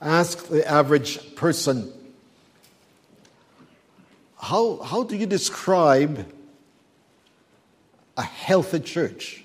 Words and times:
Ask 0.00 0.48
the 0.48 0.66
average 0.68 1.34
person 1.36 1.92
how, 4.44 4.76
how 4.82 5.04
do 5.04 5.16
you 5.16 5.24
describe 5.24 6.30
a 8.18 8.22
healthy 8.22 8.80
church? 8.80 9.42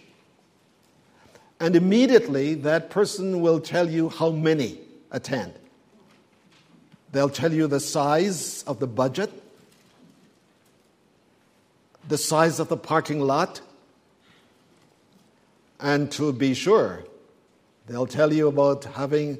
And 1.57 1.75
immediately 1.77 2.55
that 2.55 2.89
person 2.89 3.39
will 3.39 3.61
tell 3.61 3.89
you 3.89 4.09
how 4.09 4.31
many 4.31 4.79
attend. 5.09 5.53
They'll 7.13 7.29
tell 7.29 7.53
you 7.53 7.67
the 7.67 7.79
size 7.79 8.63
of 8.63 8.79
the 8.79 8.87
budget, 8.87 9.31
the 12.09 12.17
size 12.17 12.59
of 12.59 12.67
the 12.67 12.77
parking 12.77 13.21
lot, 13.21 13.61
and 15.79 16.11
to 16.11 16.33
be 16.33 16.53
sure, 16.53 17.05
they'll 17.87 18.05
tell 18.05 18.33
you 18.33 18.49
about 18.49 18.83
having 18.83 19.39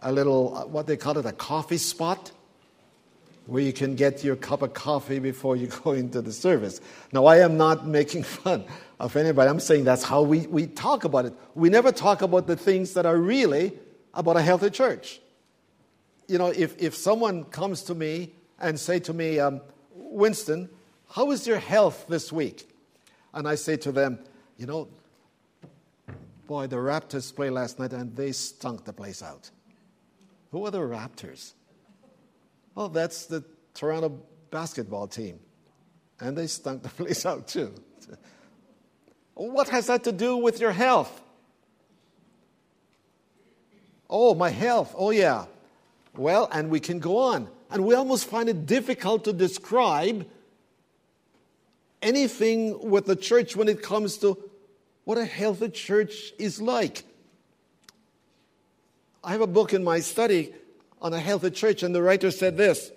a 0.00 0.12
little, 0.12 0.68
what 0.70 0.86
they 0.86 0.96
call 0.96 1.18
it, 1.18 1.26
a 1.26 1.32
coffee 1.32 1.78
spot 1.78 2.32
where 3.46 3.62
you 3.62 3.72
can 3.72 3.96
get 3.96 4.22
your 4.22 4.36
cup 4.36 4.62
of 4.62 4.72
coffee 4.74 5.18
before 5.18 5.56
you 5.56 5.66
go 5.84 5.92
into 5.92 6.22
the 6.22 6.32
service. 6.32 6.80
Now, 7.12 7.26
I 7.26 7.38
am 7.38 7.56
not 7.56 7.86
making 7.86 8.22
fun 8.44 8.64
of 8.98 9.16
anybody. 9.16 9.50
I'm 9.50 9.60
saying 9.60 9.84
that's 9.84 10.04
how 10.04 10.22
we, 10.22 10.46
we 10.46 10.66
talk 10.66 11.04
about 11.04 11.26
it. 11.26 11.34
We 11.54 11.68
never 11.68 11.92
talk 11.92 12.22
about 12.22 12.46
the 12.46 12.56
things 12.56 12.94
that 12.94 13.06
are 13.06 13.16
really 13.16 13.72
about 14.14 14.36
a 14.36 14.42
healthy 14.42 14.70
church. 14.70 15.20
You 16.28 16.38
know, 16.38 16.48
if, 16.48 16.80
if 16.80 16.94
someone 16.94 17.44
comes 17.44 17.82
to 17.84 17.94
me 17.94 18.32
and 18.60 18.78
say 18.78 19.00
to 19.00 19.12
me, 19.12 19.40
um, 19.40 19.60
Winston, 19.94 20.68
how 21.10 21.30
is 21.32 21.46
your 21.46 21.58
health 21.58 22.06
this 22.08 22.32
week? 22.32 22.68
And 23.34 23.48
I 23.48 23.56
say 23.56 23.76
to 23.78 23.92
them, 23.92 24.20
you 24.56 24.66
know, 24.66 24.88
boy, 26.46 26.66
the 26.66 26.76
Raptors 26.76 27.34
played 27.34 27.50
last 27.50 27.78
night 27.78 27.92
and 27.92 28.14
they 28.14 28.32
stunk 28.32 28.84
the 28.84 28.92
place 28.92 29.22
out. 29.22 29.50
Who 30.50 30.66
are 30.66 30.70
the 30.70 30.78
Raptors? 30.78 31.52
Oh, 32.76 32.88
that's 32.88 33.26
the 33.26 33.44
Toronto 33.74 34.20
basketball 34.50 35.06
team. 35.06 35.40
And 36.18 36.36
they 36.36 36.46
stunk 36.46 36.82
the 36.82 36.88
place 37.04 37.24
out 37.24 37.48
too. 37.48 37.74
What 39.34 39.68
has 39.70 39.86
that 39.86 40.04
to 40.04 40.12
do 40.12 40.36
with 40.36 40.60
your 40.60 40.72
health? 40.72 41.22
Oh, 44.08 44.34
my 44.34 44.50
health. 44.50 44.94
Oh, 44.98 45.10
yeah. 45.10 45.46
Well, 46.16 46.48
and 46.52 46.68
we 46.68 46.80
can 46.80 46.98
go 46.98 47.16
on. 47.18 47.48
And 47.70 47.84
we 47.86 47.94
almost 47.94 48.26
find 48.26 48.48
it 48.48 48.66
difficult 48.66 49.24
to 49.24 49.32
describe 49.32 50.26
anything 52.02 52.90
with 52.90 53.06
the 53.06 53.14
church 53.14 53.54
when 53.54 53.68
it 53.68 53.82
comes 53.82 54.18
to 54.18 54.36
what 55.04 55.16
a 55.16 55.24
healthy 55.24 55.68
church 55.68 56.32
is 56.38 56.60
like. 56.60 57.04
I 59.22 59.32
have 59.32 59.40
a 59.40 59.46
book 59.46 59.74
in 59.74 59.84
my 59.84 60.00
study 60.00 60.54
on 61.00 61.12
a 61.12 61.20
healthy 61.20 61.50
church, 61.50 61.82
and 61.82 61.94
the 61.94 62.02
writer 62.02 62.30
said 62.30 62.56
this 62.56 62.90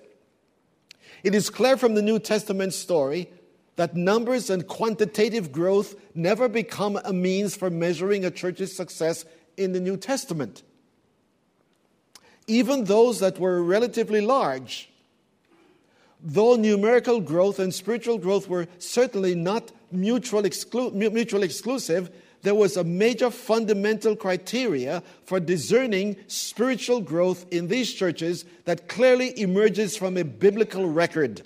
It 1.23 1.35
is 1.35 1.49
clear 1.49 1.77
from 1.77 1.95
the 1.95 2.01
New 2.01 2.19
Testament 2.19 2.73
story 2.73 3.29
that 3.75 3.95
numbers 3.95 4.49
and 4.49 4.67
quantitative 4.67 5.51
growth 5.51 5.95
never 6.15 6.47
become 6.47 6.99
a 7.03 7.11
means 7.11 7.55
for 7.55 7.69
measuring 7.69 8.23
a 8.23 8.31
church's 8.31 8.75
success 8.75 9.25
in 9.57 9.73
the 9.73 9.79
New 9.79 9.97
Testament. 9.97 10.63
Even 12.45 12.83
those 12.83 13.19
that 13.19 13.39
were 13.39 13.63
relatively 13.63 14.21
large, 14.21 14.89
though 16.21 16.55
numerical 16.55 17.19
growth 17.19 17.57
and 17.59 17.73
spiritual 17.73 18.17
growth 18.17 18.47
were 18.47 18.67
certainly 18.79 19.33
not 19.33 19.71
mutual 19.91 20.43
exclu- 20.43 20.93
mutually 20.93 21.45
exclusive, 21.45 22.11
there 22.43 22.53
was 22.53 22.75
a 22.75 22.83
major 22.83 23.31
fundamental 23.31 24.15
criteria 24.15 25.01
for 25.25 25.39
discerning 25.39 26.17
spiritual 26.27 26.99
growth 26.99 27.45
in 27.51 27.69
these 27.69 27.93
churches 27.93 28.43
that 28.65 28.89
clearly 28.89 29.37
emerges 29.39 29.95
from 29.95 30.17
a 30.17 30.23
biblical 30.23 30.89
record. 30.89 31.41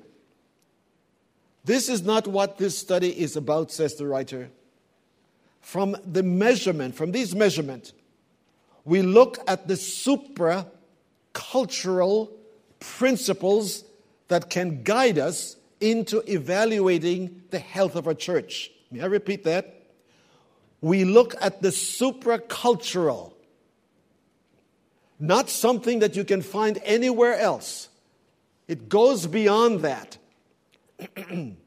This 1.63 1.87
is 1.87 2.01
not 2.01 2.27
what 2.27 2.57
this 2.57 2.77
study 2.77 3.09
is 3.09 3.35
about, 3.35 3.71
says 3.71 3.95
the 3.95 4.07
writer. 4.07 4.49
From 5.61 5.95
the 6.03 6.23
measurement, 6.23 6.95
from 6.95 7.11
these 7.11 7.35
measurements, 7.35 7.93
we 8.83 9.01
look 9.03 9.37
at 9.47 9.67
the 9.67 9.75
supra 9.75 10.65
cultural 11.33 12.31
principles 12.79 13.83
that 14.29 14.49
can 14.49 14.81
guide 14.81 15.19
us 15.19 15.57
into 15.79 16.23
evaluating 16.31 17.43
the 17.51 17.59
health 17.59 17.95
of 17.95 18.07
a 18.07 18.15
church. 18.15 18.71
May 18.89 19.01
I 19.01 19.05
repeat 19.05 19.43
that? 19.43 19.76
We 20.81 21.05
look 21.05 21.35
at 21.41 21.61
the 21.61 21.69
supracultural, 21.69 23.33
not 25.19 25.49
something 25.49 25.99
that 25.99 26.15
you 26.15 26.23
can 26.23 26.41
find 26.41 26.79
anywhere 26.83 27.37
else. 27.37 27.89
It 28.67 28.89
goes 28.89 29.25
beyond 29.25 29.81
that. 29.81 30.17
and 31.27 31.57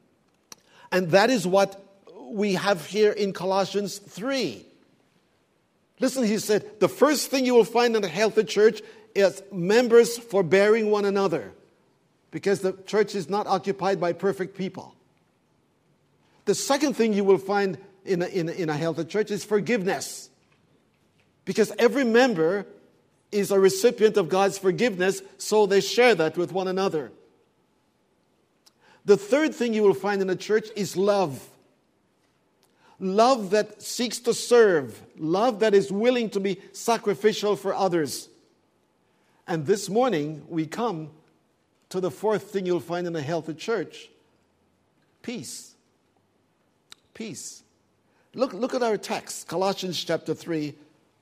that 0.91 1.29
is 1.29 1.45
what 1.47 1.83
we 2.29 2.53
have 2.53 2.85
here 2.85 3.11
in 3.11 3.33
Colossians 3.33 3.97
3. 3.97 4.65
Listen, 5.99 6.23
he 6.23 6.37
said, 6.39 6.79
the 6.79 6.89
first 6.89 7.29
thing 7.29 7.45
you 7.45 7.53
will 7.53 7.63
find 7.63 7.95
in 7.95 8.03
a 8.03 8.07
healthy 8.07 8.43
church 8.43 8.81
is 9.13 9.43
members 9.51 10.17
forbearing 10.17 10.89
one 10.89 11.05
another 11.05 11.51
because 12.31 12.61
the 12.61 12.73
church 12.85 13.13
is 13.13 13.29
not 13.29 13.45
occupied 13.45 13.99
by 13.99 14.13
perfect 14.13 14.57
people. 14.57 14.95
The 16.45 16.55
second 16.55 16.95
thing 16.95 17.13
you 17.13 17.23
will 17.23 17.37
find 17.37 17.77
in 18.05 18.21
a, 18.21 18.25
in 18.27 18.49
a, 18.49 18.51
in 18.51 18.69
a 18.69 18.75
healthy 18.75 19.05
church 19.05 19.31
is 19.31 19.43
forgiveness. 19.43 20.29
Because 21.45 21.71
every 21.77 22.03
member 22.03 22.65
is 23.31 23.51
a 23.51 23.59
recipient 23.59 24.17
of 24.17 24.29
God's 24.29 24.57
forgiveness, 24.57 25.21
so 25.37 25.65
they 25.65 25.81
share 25.81 26.15
that 26.15 26.37
with 26.37 26.51
one 26.51 26.67
another. 26.67 27.11
The 29.05 29.17
third 29.17 29.55
thing 29.55 29.73
you 29.73 29.83
will 29.83 29.93
find 29.93 30.21
in 30.21 30.29
a 30.29 30.35
church 30.35 30.67
is 30.75 30.95
love. 30.95 31.49
Love 32.99 33.49
that 33.49 33.81
seeks 33.81 34.19
to 34.19 34.33
serve, 34.33 35.01
love 35.17 35.59
that 35.61 35.73
is 35.73 35.91
willing 35.91 36.29
to 36.29 36.39
be 36.39 36.61
sacrificial 36.71 37.55
for 37.55 37.73
others. 37.73 38.29
And 39.47 39.65
this 39.65 39.89
morning, 39.89 40.45
we 40.47 40.67
come 40.67 41.09
to 41.89 41.99
the 41.99 42.11
fourth 42.11 42.51
thing 42.51 42.67
you'll 42.67 42.79
find 42.79 43.07
in 43.07 43.15
a 43.15 43.21
healthy 43.21 43.55
church 43.55 44.09
peace. 45.23 45.75
Peace. 47.13 47.60
Look, 48.33 48.53
look 48.53 48.73
at 48.73 48.81
our 48.81 48.97
text, 48.97 49.47
Colossians 49.47 50.01
chapter 50.03 50.33
3, 50.33 50.73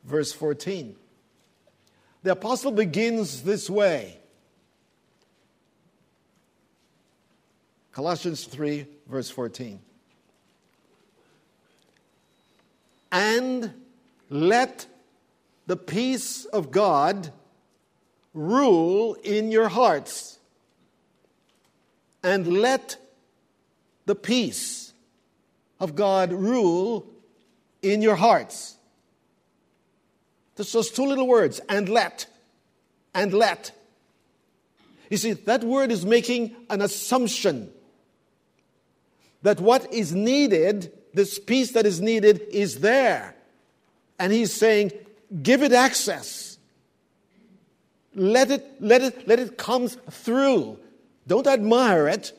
verse 0.04 0.32
14. 0.32 0.96
The 2.22 2.32
apostle 2.34 2.72
begins 2.72 3.44
this 3.44 3.70
way 3.70 4.20
Colossians 7.92 8.46
3, 8.46 8.86
verse 9.08 9.30
14. 9.30 9.80
And 13.12 13.74
let 14.30 14.86
the 15.66 15.76
peace 15.76 16.46
of 16.46 16.72
God 16.72 17.34
rule 18.34 19.16
in 19.16 19.52
your 19.52 19.68
hearts. 19.68 20.40
And 22.24 22.48
let 22.48 22.98
the 24.06 24.16
peace 24.16 24.89
of 25.80 25.96
God 25.96 26.32
rule 26.32 27.06
in 27.82 28.02
your 28.02 28.16
hearts. 28.16 28.76
Just 30.58 30.74
those 30.74 30.92
two 30.92 31.06
little 31.06 31.28
words, 31.28 31.62
and 31.70 31.88
let, 31.88 32.28
and 33.16 33.34
let. 33.34 33.72
You 35.10 35.18
see, 35.18 35.34
that 35.34 35.64
word 35.64 35.92
is 35.92 36.06
making 36.06 36.56
an 36.70 36.82
assumption 36.82 37.72
that 39.42 39.60
what 39.60 39.94
is 39.94 40.14
needed, 40.14 40.92
this 41.14 41.40
peace 41.40 41.72
that 41.72 41.86
is 41.86 42.02
needed, 42.02 42.42
is 42.52 42.82
there. 42.82 43.36
And 44.20 44.34
he's 44.34 44.54
saying, 44.54 44.92
give 45.42 45.64
it 45.64 45.72
access. 45.72 46.58
Let 48.14 48.52
it, 48.52 48.66
let 48.82 49.02
it, 49.02 49.28
let 49.28 49.40
it 49.40 49.58
come 49.58 49.88
through. 49.88 50.78
Don't 51.26 51.48
admire 51.48 52.08
it 52.10 52.34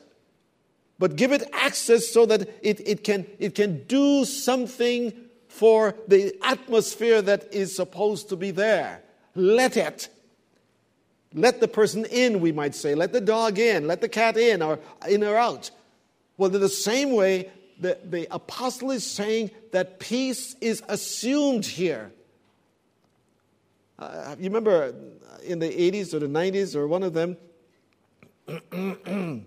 but 1.01 1.17
give 1.17 1.33
it 1.33 1.43
access 1.55 2.07
so 2.09 2.27
that 2.27 2.43
it, 2.63 2.87
it, 2.87 3.03
can, 3.03 3.27
it 3.39 3.55
can 3.55 3.85
do 3.85 4.27
something 4.27 5.15
for 5.49 5.97
the 6.07 6.37
atmosphere 6.45 7.23
that 7.23 7.53
is 7.55 7.75
supposed 7.75 8.29
to 8.29 8.37
be 8.37 8.51
there. 8.51 9.03
Let 9.35 9.79
it. 9.79 10.11
Let 11.33 11.61
the 11.61 11.69
person 11.69 12.05
in, 12.05 12.41
we 12.41 12.53
might 12.53 12.75
say. 12.75 12.95
Let 12.95 13.15
the 13.15 13.21
dog 13.23 13.59
in. 13.59 13.87
Let 13.87 14.03
the 14.03 14.11
cat 14.11 14.37
in 14.37 14.61
or 14.61 14.79
in 15.09 15.25
or 15.25 15.39
out. 15.39 15.71
Well, 16.37 16.55
in 16.55 16.61
the 16.61 16.69
same 16.69 17.13
way, 17.13 17.51
the, 17.81 17.99
the 18.05 18.29
apostle 18.31 18.91
is 18.91 19.07
saying 19.07 19.53
that 19.73 20.01
peace 20.01 20.55
is 20.61 20.83
assumed 20.87 21.65
here. 21.65 22.13
Uh, 23.99 24.37
you 24.39 24.45
remember 24.45 24.95
in 25.45 25.61
the 25.61 25.71
80s 25.71 26.13
or 26.13 26.19
the 26.19 26.27
90s 26.27 26.77
or 26.77 26.87
one 26.87 27.03
of 27.03 27.15
them, 27.15 27.39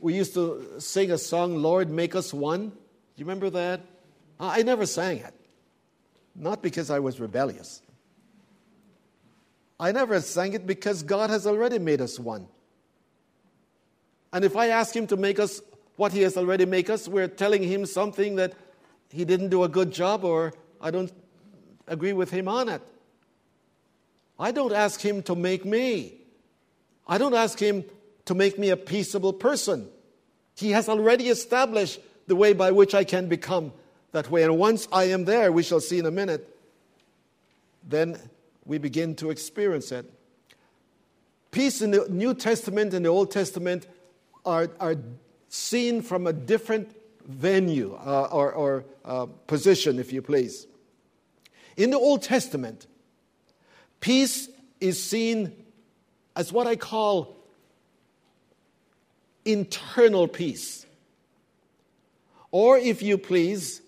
we 0.00 0.14
used 0.14 0.34
to 0.34 0.80
sing 0.80 1.10
a 1.10 1.18
song, 1.18 1.56
Lord, 1.56 1.90
Make 1.90 2.14
Us 2.14 2.32
One. 2.32 2.72
You 3.16 3.24
remember 3.24 3.50
that? 3.50 3.80
I 4.38 4.62
never 4.62 4.86
sang 4.86 5.18
it. 5.18 5.34
Not 6.34 6.62
because 6.62 6.90
I 6.90 7.00
was 7.00 7.18
rebellious. 7.18 7.82
I 9.80 9.92
never 9.92 10.20
sang 10.20 10.52
it 10.52 10.66
because 10.66 11.02
God 11.02 11.30
has 11.30 11.46
already 11.46 11.78
made 11.78 12.00
us 12.00 12.18
one. 12.18 12.48
And 14.32 14.44
if 14.44 14.56
I 14.56 14.68
ask 14.68 14.94
Him 14.94 15.06
to 15.08 15.16
make 15.16 15.38
us 15.38 15.60
what 15.96 16.12
He 16.12 16.22
has 16.22 16.36
already 16.36 16.66
made 16.66 16.90
us, 16.90 17.08
we're 17.08 17.28
telling 17.28 17.62
Him 17.62 17.86
something 17.86 18.36
that 18.36 18.54
He 19.10 19.24
didn't 19.24 19.48
do 19.48 19.64
a 19.64 19.68
good 19.68 19.92
job 19.92 20.24
or 20.24 20.52
I 20.80 20.90
don't 20.90 21.12
agree 21.86 22.12
with 22.12 22.30
Him 22.30 22.48
on 22.48 22.68
it. 22.68 22.82
I 24.38 24.52
don't 24.52 24.72
ask 24.72 25.00
Him 25.00 25.22
to 25.24 25.34
make 25.34 25.64
me. 25.64 26.20
I 27.06 27.18
don't 27.18 27.34
ask 27.34 27.58
Him 27.58 27.84
to 28.28 28.34
make 28.34 28.58
me 28.58 28.68
a 28.68 28.76
peaceable 28.76 29.32
person. 29.32 29.88
He 30.54 30.72
has 30.72 30.86
already 30.86 31.30
established 31.30 31.98
the 32.26 32.36
way 32.36 32.52
by 32.52 32.70
which 32.72 32.94
I 32.94 33.02
can 33.02 33.26
become 33.26 33.72
that 34.12 34.30
way. 34.30 34.42
And 34.42 34.58
once 34.58 34.86
I 34.92 35.04
am 35.04 35.24
there, 35.24 35.50
we 35.50 35.62
shall 35.62 35.80
see 35.80 35.98
in 35.98 36.04
a 36.04 36.10
minute, 36.10 36.54
then 37.82 38.18
we 38.66 38.76
begin 38.76 39.14
to 39.16 39.30
experience 39.30 39.92
it. 39.92 40.12
Peace 41.52 41.80
in 41.80 41.90
the 41.90 42.06
New 42.10 42.34
Testament 42.34 42.92
and 42.92 43.02
the 43.06 43.08
Old 43.08 43.30
Testament 43.30 43.86
are, 44.44 44.68
are 44.78 44.96
seen 45.48 46.02
from 46.02 46.26
a 46.26 46.32
different 46.34 46.94
venue 47.24 47.94
uh, 47.94 48.28
or, 48.30 48.52
or 48.52 48.84
uh, 49.06 49.24
position, 49.46 49.98
if 49.98 50.12
you 50.12 50.20
please. 50.20 50.66
In 51.78 51.88
the 51.88 51.98
Old 51.98 52.22
Testament, 52.22 52.86
peace 54.00 54.50
is 54.80 55.02
seen 55.02 55.64
as 56.36 56.52
what 56.52 56.66
I 56.66 56.76
call 56.76 57.37
internal 59.44 60.28
peace. 60.28 60.86
Or, 62.50 62.78
if 62.78 63.02
you 63.02 63.18
please, 63.18 63.82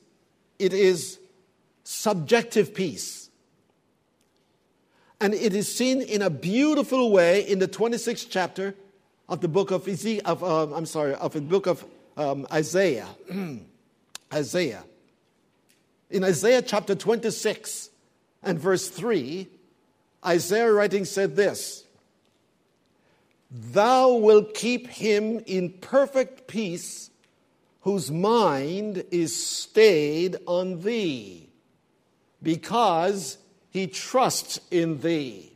it 0.58 0.73
is 0.73 1.19
subjective 1.85 2.75
peace. 2.75 3.31
And 5.20 5.35
it 5.35 5.55
is 5.55 5.75
seen 5.75 6.02
in 6.02 6.23
a 6.23 6.31
beautiful 6.31 7.11
way 7.11 7.47
in 7.47 7.58
the 7.58 7.69
26th 7.69 8.29
chapter 8.31 8.75
of 9.29 9.41
the 9.41 9.49
book 9.49 9.70
of 9.70 9.87
Ezekiel, 9.87 10.23
of, 10.25 10.43
um, 10.43 10.73
I'm 10.73 10.87
sorry, 10.87 11.14
of 11.14 11.32
the 11.32 11.41
book 11.41 11.67
of 11.67 11.85
um, 12.17 12.47
Isaiah. 12.52 13.08
Isaiah. 14.32 14.85
In 16.11 16.25
Isaiah 16.25 16.62
chapter 16.62 16.94
26 16.94 17.91
and 18.43 18.58
verse 18.58 18.88
3, 18.88 19.47
Isaiah 20.25 20.73
writing 20.73 21.05
said 21.05 21.37
this 21.37 21.85
Thou 23.50 24.14
wilt 24.14 24.55
keep 24.55 24.87
him 24.87 25.41
in 25.47 25.70
perfect 25.70 26.47
peace 26.47 27.11
whose 27.81 28.11
mind 28.11 29.05
is 29.11 29.47
stayed 29.47 30.37
on 30.47 30.82
thee, 30.82 31.49
because 32.43 33.38
he 33.70 33.87
trusts 33.87 34.61
in 34.70 35.00
thee. 35.00 35.52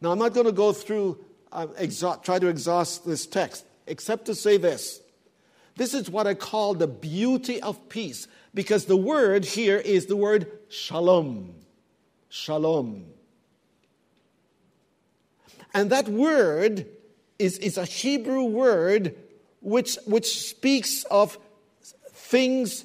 Now, 0.00 0.10
I'm 0.10 0.18
not 0.18 0.34
going 0.34 0.46
to 0.46 0.52
go 0.52 0.72
through, 0.72 1.24
uh, 1.52 1.68
exa- 1.78 2.22
try 2.22 2.38
to 2.38 2.48
exhaust 2.48 3.06
this 3.06 3.26
text, 3.26 3.64
except 3.86 4.26
to 4.26 4.34
say 4.34 4.56
this. 4.56 5.00
This 5.76 5.94
is 5.94 6.10
what 6.10 6.26
I 6.26 6.34
call 6.34 6.74
the 6.74 6.88
beauty 6.88 7.62
of 7.62 7.88
peace, 7.88 8.26
because 8.52 8.86
the 8.86 8.96
word 8.96 9.44
here 9.44 9.78
is 9.78 10.06
the 10.06 10.16
word 10.16 10.50
shalom. 10.68 11.54
Shalom. 12.28 13.06
And 15.74 15.90
that 15.90 16.08
word 16.08 16.86
is, 17.38 17.58
is 17.58 17.78
a 17.78 17.84
Hebrew 17.84 18.44
word 18.44 19.14
which, 19.60 19.96
which 20.06 20.48
speaks 20.48 21.04
of 21.04 21.38
things 22.12 22.84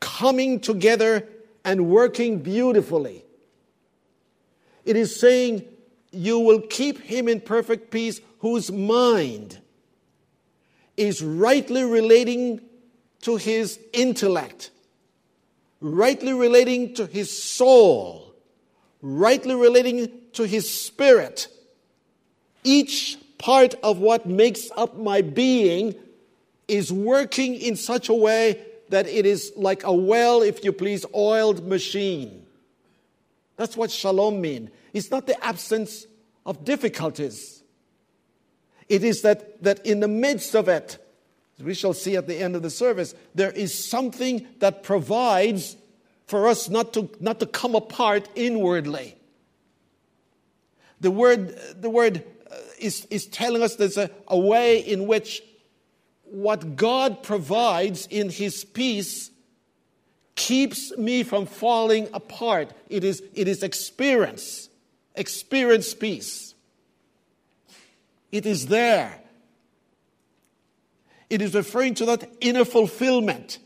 coming 0.00 0.60
together 0.60 1.26
and 1.64 1.88
working 1.88 2.38
beautifully. 2.38 3.24
It 4.84 4.96
is 4.96 5.18
saying, 5.18 5.64
You 6.10 6.38
will 6.38 6.60
keep 6.60 6.98
him 7.00 7.28
in 7.28 7.40
perfect 7.40 7.90
peace 7.90 8.20
whose 8.40 8.70
mind 8.70 9.58
is 10.96 11.22
rightly 11.22 11.84
relating 11.84 12.60
to 13.22 13.36
his 13.36 13.78
intellect, 13.92 14.70
rightly 15.80 16.32
relating 16.32 16.94
to 16.94 17.06
his 17.06 17.42
soul, 17.42 18.34
rightly 19.02 19.54
relating 19.54 20.10
to 20.32 20.44
his 20.44 20.70
spirit 20.70 21.48
each 22.64 23.18
part 23.38 23.74
of 23.82 23.98
what 23.98 24.26
makes 24.26 24.70
up 24.76 24.96
my 24.96 25.22
being 25.22 25.94
is 26.66 26.92
working 26.92 27.54
in 27.54 27.76
such 27.76 28.08
a 28.08 28.14
way 28.14 28.64
that 28.90 29.06
it 29.06 29.26
is 29.26 29.52
like 29.56 29.84
a 29.84 29.92
well, 29.92 30.42
if 30.42 30.64
you 30.64 30.72
please, 30.72 31.04
oiled 31.14 31.66
machine. 31.66 32.46
That's 33.56 33.76
what 33.76 33.90
shalom 33.90 34.40
means. 34.40 34.70
It's 34.92 35.10
not 35.10 35.26
the 35.26 35.42
absence 35.44 36.06
of 36.46 36.64
difficulties. 36.64 37.62
It 38.88 39.04
is 39.04 39.22
that, 39.22 39.62
that 39.62 39.84
in 39.84 40.00
the 40.00 40.08
midst 40.08 40.54
of 40.54 40.68
it, 40.68 40.98
as 41.58 41.64
we 41.64 41.74
shall 41.74 41.92
see 41.92 42.16
at 42.16 42.26
the 42.26 42.36
end 42.36 42.56
of 42.56 42.62
the 42.62 42.70
service, 42.70 43.14
there 43.34 43.50
is 43.50 43.76
something 43.76 44.46
that 44.60 44.82
provides 44.82 45.76
for 46.26 46.46
us 46.46 46.68
not 46.68 46.92
to, 46.94 47.10
not 47.20 47.40
to 47.40 47.46
come 47.46 47.74
apart 47.74 48.28
inwardly. 48.34 49.16
The 51.00 51.10
word, 51.10 51.58
the 51.80 51.90
word 51.90 52.24
is, 52.78 53.06
is 53.10 53.26
telling 53.26 53.62
us 53.62 53.76
there's 53.76 53.96
a, 53.96 54.10
a 54.26 54.38
way 54.38 54.78
in 54.78 55.06
which 55.06 55.42
what 56.24 56.76
God 56.76 57.22
provides 57.22 58.06
in 58.06 58.30
His 58.30 58.64
peace 58.64 59.30
keeps 60.34 60.96
me 60.96 61.22
from 61.22 61.46
falling 61.46 62.08
apart. 62.12 62.72
It 62.88 63.04
is, 63.04 63.22
it 63.34 63.48
is 63.48 63.62
experience, 63.62 64.68
experience 65.14 65.94
peace. 65.94 66.54
It 68.30 68.46
is 68.46 68.66
there. 68.66 69.20
It 71.30 71.42
is 71.42 71.54
referring 71.54 71.94
to 71.94 72.06
that 72.06 72.30
inner 72.40 72.64
fulfillment. 72.64 73.58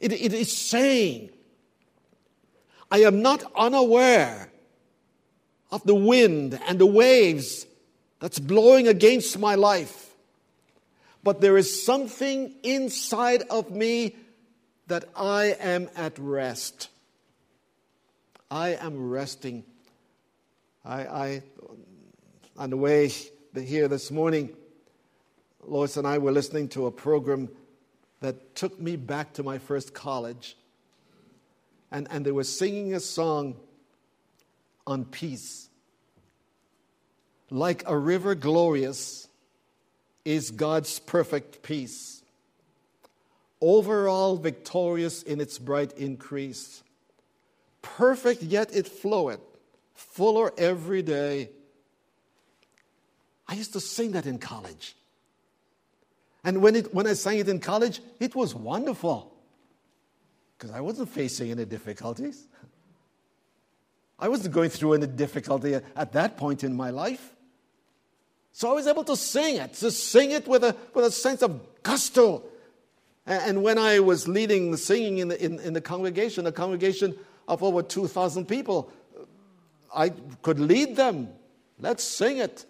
It, 0.00 0.12
it 0.12 0.32
is 0.32 0.56
saying, 0.56 1.30
I 2.90 2.98
am 2.98 3.22
not 3.22 3.42
unaware 3.56 4.52
of 5.74 5.82
the 5.82 5.94
wind 5.94 6.56
and 6.68 6.78
the 6.78 6.86
waves 6.86 7.66
that's 8.20 8.38
blowing 8.38 8.86
against 8.86 9.40
my 9.40 9.56
life. 9.56 10.14
But 11.24 11.40
there 11.40 11.58
is 11.58 11.84
something 11.84 12.54
inside 12.62 13.42
of 13.50 13.72
me 13.72 14.14
that 14.86 15.04
I 15.16 15.56
am 15.58 15.90
at 15.96 16.16
rest. 16.16 16.90
I 18.48 18.76
am 18.76 19.10
resting. 19.10 19.64
I, 20.84 21.00
I 21.06 21.42
on 22.56 22.70
the 22.70 22.76
way 22.76 23.10
here 23.56 23.88
this 23.88 24.12
morning, 24.12 24.54
Lois 25.66 25.96
and 25.96 26.06
I 26.06 26.18
were 26.18 26.30
listening 26.30 26.68
to 26.68 26.86
a 26.86 26.92
program 26.92 27.48
that 28.20 28.54
took 28.54 28.80
me 28.80 28.94
back 28.94 29.32
to 29.32 29.42
my 29.42 29.58
first 29.58 29.92
college. 29.92 30.56
And, 31.90 32.06
and 32.12 32.24
they 32.24 32.30
were 32.30 32.44
singing 32.44 32.94
a 32.94 33.00
song 33.00 33.56
on 34.86 35.04
peace. 35.04 35.68
Like 37.50 37.84
a 37.86 37.96
river 37.96 38.34
glorious 38.34 39.28
is 40.24 40.50
God's 40.50 40.98
perfect 40.98 41.62
peace, 41.62 42.22
overall 43.60 44.36
victorious 44.36 45.22
in 45.22 45.40
its 45.40 45.58
bright 45.58 45.92
increase. 45.92 46.82
Perfect 47.82 48.42
yet 48.42 48.74
it 48.74 48.88
floweth, 48.88 49.40
fuller 49.94 50.52
every 50.56 51.02
day. 51.02 51.50
I 53.46 53.54
used 53.54 53.74
to 53.74 53.80
sing 53.80 54.12
that 54.12 54.24
in 54.24 54.38
college. 54.38 54.96
And 56.42 56.62
when, 56.62 56.76
it, 56.76 56.94
when 56.94 57.06
I 57.06 57.12
sang 57.12 57.38
it 57.38 57.48
in 57.48 57.60
college, 57.60 58.00
it 58.20 58.34
was 58.34 58.54
wonderful 58.54 59.34
because 60.56 60.70
I 60.70 60.80
wasn't 60.80 61.10
facing 61.10 61.50
any 61.50 61.64
difficulties. 61.64 62.46
I 64.24 64.28
wasn't 64.28 64.54
going 64.54 64.70
through 64.70 64.94
any 64.94 65.06
difficulty 65.06 65.74
at 65.74 66.12
that 66.14 66.38
point 66.38 66.64
in 66.64 66.74
my 66.74 66.88
life. 66.88 67.34
So 68.52 68.70
I 68.70 68.72
was 68.72 68.86
able 68.86 69.04
to 69.04 69.16
sing 69.18 69.56
it, 69.56 69.74
to 69.74 69.90
sing 69.90 70.30
it 70.30 70.48
with 70.48 70.64
a, 70.64 70.74
with 70.94 71.04
a 71.04 71.10
sense 71.10 71.42
of 71.42 71.60
gusto. 71.82 72.42
And 73.26 73.62
when 73.62 73.76
I 73.76 74.00
was 74.00 74.26
leading 74.26 74.70
the 74.70 74.78
singing 74.78 75.18
in 75.18 75.28
the, 75.28 75.44
in, 75.44 75.60
in 75.60 75.74
the 75.74 75.82
congregation, 75.82 76.46
a 76.46 76.52
congregation 76.52 77.14
of 77.46 77.62
over 77.62 77.82
2,000 77.82 78.48
people, 78.48 78.90
I 79.94 80.08
could 80.40 80.58
lead 80.58 80.96
them. 80.96 81.28
Let's 81.78 82.02
sing 82.02 82.38
it. 82.38 82.64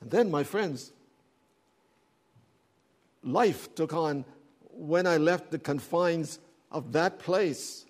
And 0.00 0.10
then, 0.10 0.30
my 0.30 0.44
friends, 0.44 0.92
life 3.22 3.74
took 3.74 3.92
on 3.92 4.24
when 4.72 5.06
I 5.06 5.18
left 5.18 5.50
the 5.50 5.58
confines 5.58 6.38
of 6.70 6.92
that 6.92 7.18
place 7.18 7.84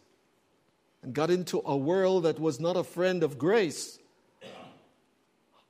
and 1.02 1.14
got 1.14 1.30
into 1.30 1.62
a 1.64 1.76
world 1.76 2.24
that 2.24 2.38
was 2.38 2.60
not 2.60 2.76
a 2.76 2.84
friend 2.84 3.22
of 3.22 3.38
grace, 3.38 3.98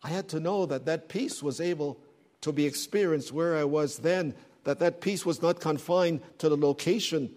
I 0.02 0.08
had 0.08 0.28
to 0.28 0.40
know 0.40 0.66
that 0.66 0.86
that 0.86 1.08
peace 1.08 1.42
was 1.42 1.60
able 1.60 1.98
to 2.40 2.52
be 2.52 2.64
experienced 2.66 3.32
where 3.32 3.56
I 3.56 3.64
was 3.64 3.98
then, 3.98 4.34
that 4.64 4.78
that 4.78 5.00
peace 5.00 5.26
was 5.26 5.42
not 5.42 5.60
confined 5.60 6.20
to 6.38 6.48
the 6.48 6.56
location 6.56 7.30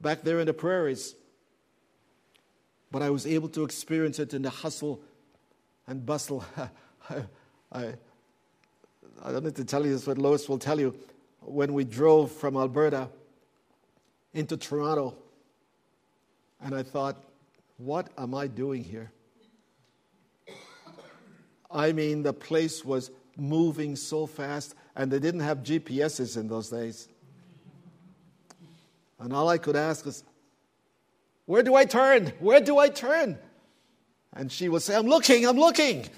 back 0.00 0.22
there 0.22 0.40
in 0.40 0.46
the 0.46 0.54
prairies, 0.54 1.14
but 2.90 3.02
I 3.02 3.10
was 3.10 3.26
able 3.26 3.48
to 3.50 3.64
experience 3.64 4.18
it 4.18 4.34
in 4.34 4.42
the 4.42 4.50
hustle 4.50 5.00
and 5.86 6.04
bustle. 6.06 6.44
I, 7.10 7.24
I, 7.72 7.94
I 9.22 9.32
don't 9.32 9.44
need 9.44 9.56
to 9.56 9.64
tell 9.64 9.84
you 9.84 9.92
this, 9.92 10.04
but 10.04 10.18
Lois 10.18 10.48
will 10.48 10.58
tell 10.58 10.78
you. 10.78 10.94
When 11.40 11.74
we 11.74 11.84
drove 11.84 12.32
from 12.32 12.56
Alberta 12.56 13.08
into 14.34 14.56
Toronto, 14.56 15.16
and 16.60 16.74
I 16.74 16.82
thought, 16.82 17.22
what 17.78 18.10
am 18.18 18.34
I 18.34 18.46
doing 18.46 18.84
here? 18.84 19.10
I 21.70 21.92
mean, 21.92 22.22
the 22.22 22.32
place 22.32 22.84
was 22.84 23.10
moving 23.36 23.96
so 23.96 24.26
fast, 24.26 24.74
and 24.94 25.10
they 25.10 25.18
didn't 25.18 25.40
have 25.40 25.58
GPSs 25.58 26.36
in 26.36 26.48
those 26.48 26.68
days. 26.68 27.08
And 29.18 29.32
all 29.32 29.48
I 29.48 29.58
could 29.58 29.76
ask 29.76 30.04
was, 30.04 30.22
Where 31.46 31.62
do 31.62 31.74
I 31.74 31.84
turn? 31.84 32.32
Where 32.38 32.60
do 32.60 32.78
I 32.78 32.88
turn? 32.88 33.38
And 34.32 34.50
she 34.50 34.68
would 34.68 34.82
say, 34.82 34.96
I'm 34.96 35.06
looking, 35.06 35.46
I'm 35.46 35.56
looking. 35.56 36.08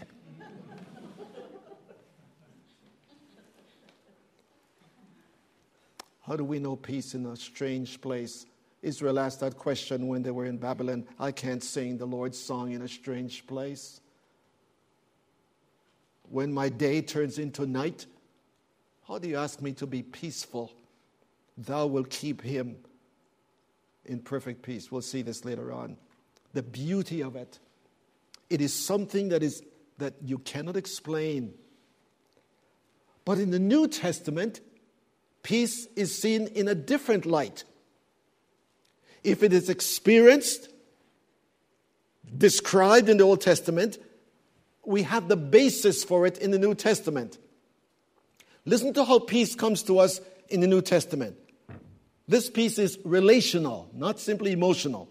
How 6.26 6.34
do 6.34 6.44
we 6.44 6.58
know 6.58 6.74
peace 6.74 7.14
in 7.14 7.24
a 7.26 7.36
strange 7.36 8.00
place? 8.00 8.46
Israel 8.82 9.18
asked 9.18 9.40
that 9.40 9.56
question 9.56 10.08
when 10.08 10.22
they 10.22 10.32
were 10.32 10.46
in 10.46 10.58
Babylon. 10.58 11.06
I 11.18 11.30
can't 11.30 11.62
sing 11.62 11.98
the 11.98 12.06
Lord's 12.06 12.38
song 12.38 12.72
in 12.72 12.82
a 12.82 12.88
strange 12.88 13.46
place. 13.46 14.00
When 16.28 16.52
my 16.52 16.68
day 16.68 17.00
turns 17.00 17.38
into 17.38 17.64
night, 17.64 18.06
how 19.06 19.18
do 19.18 19.28
you 19.28 19.36
ask 19.36 19.62
me 19.62 19.72
to 19.74 19.86
be 19.86 20.02
peaceful? 20.02 20.72
Thou 21.56 21.86
will 21.86 22.04
keep 22.04 22.42
him 22.42 22.76
in 24.04 24.18
perfect 24.18 24.62
peace. 24.62 24.90
We'll 24.90 25.02
see 25.02 25.22
this 25.22 25.44
later 25.44 25.72
on. 25.72 25.96
The 26.54 26.62
beauty 26.62 27.22
of 27.22 27.36
it. 27.36 27.60
It 28.50 28.60
is 28.60 28.74
something 28.74 29.28
that 29.28 29.42
is 29.44 29.62
that 29.98 30.14
you 30.22 30.38
cannot 30.38 30.76
explain. 30.76 31.54
But 33.24 33.38
in 33.38 33.50
the 33.50 33.58
New 33.58 33.88
Testament, 33.88 34.60
peace 35.46 35.86
is 35.94 36.20
seen 36.20 36.48
in 36.48 36.66
a 36.66 36.74
different 36.74 37.24
light. 37.24 37.62
If 39.22 39.44
it 39.44 39.52
is 39.52 39.68
experienced, 39.68 40.68
described 42.36 43.08
in 43.08 43.18
the 43.18 43.22
Old 43.22 43.40
Testament, 43.40 43.96
we 44.84 45.04
have 45.04 45.28
the 45.28 45.36
basis 45.36 46.02
for 46.02 46.26
it 46.26 46.38
in 46.38 46.50
the 46.50 46.58
New 46.58 46.74
Testament. 46.74 47.38
Listen 48.64 48.92
to 48.94 49.04
how 49.04 49.20
peace 49.20 49.54
comes 49.54 49.84
to 49.84 50.00
us 50.00 50.20
in 50.48 50.58
the 50.58 50.66
New 50.66 50.82
Testament. 50.82 51.36
This 52.26 52.50
peace 52.50 52.76
is 52.80 52.98
relational, 53.04 53.88
not 53.94 54.18
simply 54.18 54.50
emotional. 54.50 55.08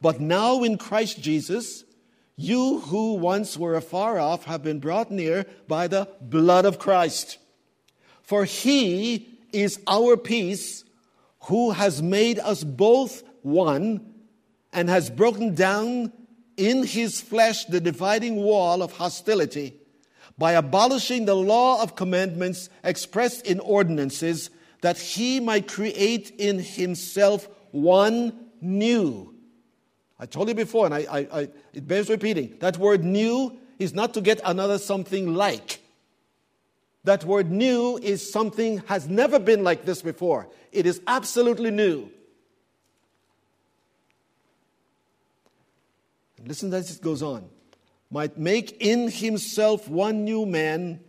But 0.00 0.20
now 0.20 0.62
in 0.62 0.78
Christ 0.78 1.20
Jesus, 1.20 1.82
you 2.36 2.78
who 2.78 3.14
once 3.14 3.58
were 3.58 3.74
afar 3.74 4.16
off 4.20 4.44
have 4.44 4.62
been 4.62 4.78
brought 4.78 5.10
near 5.10 5.44
by 5.66 5.88
the 5.88 6.08
blood 6.20 6.66
of 6.66 6.78
Christ. 6.78 7.38
For 8.24 8.44
he 8.44 9.28
is 9.52 9.80
our 9.86 10.16
peace, 10.16 10.84
who 11.42 11.70
has 11.70 12.02
made 12.02 12.38
us 12.38 12.64
both 12.64 13.22
one 13.42 14.14
and 14.72 14.88
has 14.88 15.10
broken 15.10 15.54
down 15.54 16.12
in 16.56 16.84
his 16.84 17.20
flesh 17.20 17.66
the 17.66 17.80
dividing 17.80 18.36
wall 18.36 18.82
of 18.82 18.92
hostility 18.92 19.74
by 20.38 20.52
abolishing 20.52 21.26
the 21.26 21.36
law 21.36 21.82
of 21.82 21.94
commandments 21.94 22.68
expressed 22.82 23.46
in 23.46 23.60
ordinances, 23.60 24.50
that 24.80 24.98
he 24.98 25.38
might 25.38 25.68
create 25.68 26.30
in 26.38 26.58
himself 26.58 27.48
one 27.70 28.48
new. 28.60 29.34
I 30.18 30.26
told 30.26 30.48
you 30.48 30.54
before, 30.54 30.86
and 30.86 30.94
I, 30.94 31.06
I, 31.10 31.18
I, 31.40 31.48
it 31.72 31.86
bears 31.86 32.08
repeating 32.08 32.56
that 32.60 32.78
word 32.78 33.04
new 33.04 33.58
is 33.78 33.94
not 33.94 34.14
to 34.14 34.20
get 34.20 34.40
another 34.44 34.78
something 34.78 35.34
like. 35.34 35.80
That 37.04 37.24
word 37.24 37.50
new 37.50 37.98
is 37.98 38.30
something 38.32 38.78
has 38.86 39.06
never 39.08 39.38
been 39.38 39.62
like 39.62 39.84
this 39.84 40.00
before. 40.00 40.48
It 40.72 40.86
is 40.86 41.02
absolutely 41.06 41.70
new. 41.70 42.10
Listen 46.46 46.72
as 46.72 46.94
it 46.94 47.02
goes 47.02 47.22
on. 47.22 47.48
Might 48.10 48.38
make 48.38 48.76
in 48.80 49.10
himself 49.10 49.88
one 49.88 50.24
new 50.24 50.46
man 50.46 51.00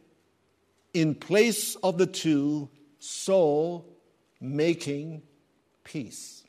in 0.93 1.15
place 1.15 1.75
of 1.75 1.97
the 1.97 2.07
two, 2.07 2.69
so 2.99 3.85
making 4.39 5.21
peace. 5.83 6.43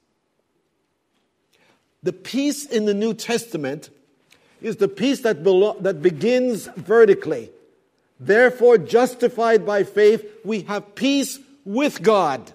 The 2.03 2.13
peace 2.13 2.65
in 2.65 2.85
the 2.85 2.95
New 2.95 3.15
Testament 3.15 3.91
is 4.63 4.77
the 4.77 4.89
peace 4.89 5.21
that, 5.23 5.43
belo- 5.43 5.81
that 5.83 6.01
begins 6.01 6.67
vertically 6.77 7.51
Therefore, 8.19 8.79
justified 8.79 9.67
by 9.67 9.85
faith, 9.85 10.25
we 10.45 10.63
have 10.63 10.95
peace 10.95 11.39
with 11.65 12.03
God. 12.03 12.53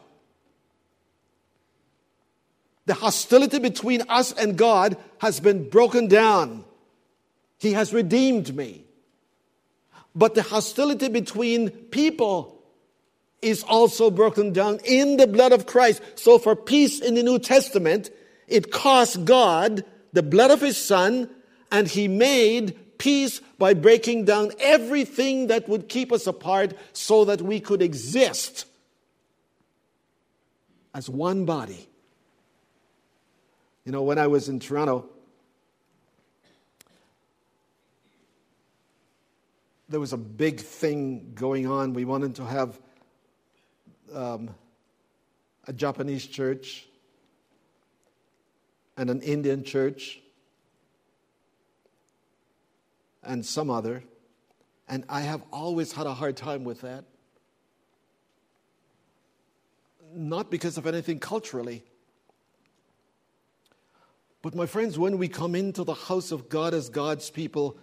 The 2.88 2.96
hostility 2.96 3.60
between 3.60 4.02
us 4.10 4.32
and 4.34 4.58
God 4.58 4.98
has 5.20 5.40
been 5.40 5.70
broken 5.70 6.08
down. 6.08 6.66
He 7.60 7.74
has 7.74 7.94
redeemed 7.94 8.56
me. 8.56 8.86
But 10.16 10.36
the 10.36 10.42
hostility 10.42 11.08
between 11.08 11.70
people 11.70 12.62
is 13.42 13.64
also 13.64 14.12
broken 14.12 14.52
down 14.52 14.80
in 14.84 15.18
the 15.18 15.28
blood 15.28 15.52
of 15.52 15.66
Christ. 15.66 16.02
So, 16.16 16.38
for 16.38 16.56
peace 16.56 17.00
in 17.00 17.16
the 17.16 17.24
New 17.24 17.40
Testament, 17.40 18.10
it 18.48 18.72
cost 18.72 19.26
God 19.26 19.86
the 20.14 20.24
blood 20.24 20.52
of 20.52 20.62
His 20.62 20.78
Son, 20.78 21.30
and 21.72 21.88
He 21.88 22.08
made 22.08 22.78
peace 23.02 23.42
by 23.58 23.74
breaking 23.74 24.26
down 24.26 24.52
everything 24.60 25.48
that 25.48 25.68
would 25.68 25.90
keep 25.90 26.12
us 26.12 26.28
apart 26.28 26.76
so 26.94 27.26
that 27.26 27.42
we 27.42 27.60
could 27.60 27.82
exist 27.82 28.66
as 30.94 31.10
one 31.10 31.46
body. 31.46 31.90
You 33.86 33.92
know, 33.92 34.04
when 34.04 34.20
I 34.20 34.28
was 34.28 34.50
in 34.50 34.60
Toronto, 34.60 35.10
there 39.90 40.00
was 40.00 40.14
a 40.14 40.18
big 40.18 40.60
thing 40.60 41.32
going 41.34 41.66
on. 41.66 41.94
We 41.94 42.06
wanted 42.06 42.36
to 42.36 42.46
have 42.46 42.80
um, 44.14 44.52
a 45.68 45.74
Japanese 45.74 46.28
church 46.28 46.86
and 48.96 49.10
an 49.10 49.22
Indian 49.22 49.64
church 49.64 50.22
and 53.24 53.46
some 53.46 53.70
other. 53.70 54.04
And 54.88 55.06
I 55.08 55.22
have 55.22 55.42
always 55.52 55.94
had 55.94 56.08
a 56.08 56.14
hard 56.14 56.36
time 56.36 56.64
with 56.64 56.82
that. 56.82 57.06
Not 60.14 60.52
because 60.52 60.78
of 60.78 60.86
anything 60.86 61.20
culturally. 61.20 61.84
But, 64.42 64.56
my 64.56 64.66
friends, 64.66 64.98
when 64.98 65.18
we 65.18 65.28
come 65.28 65.56
into 65.56 65.84
the 65.84 65.94
house 65.94 66.32
of 66.32 66.50
God 66.50 66.74
as 66.74 66.90
God's 66.90 67.30
people, 67.30 67.78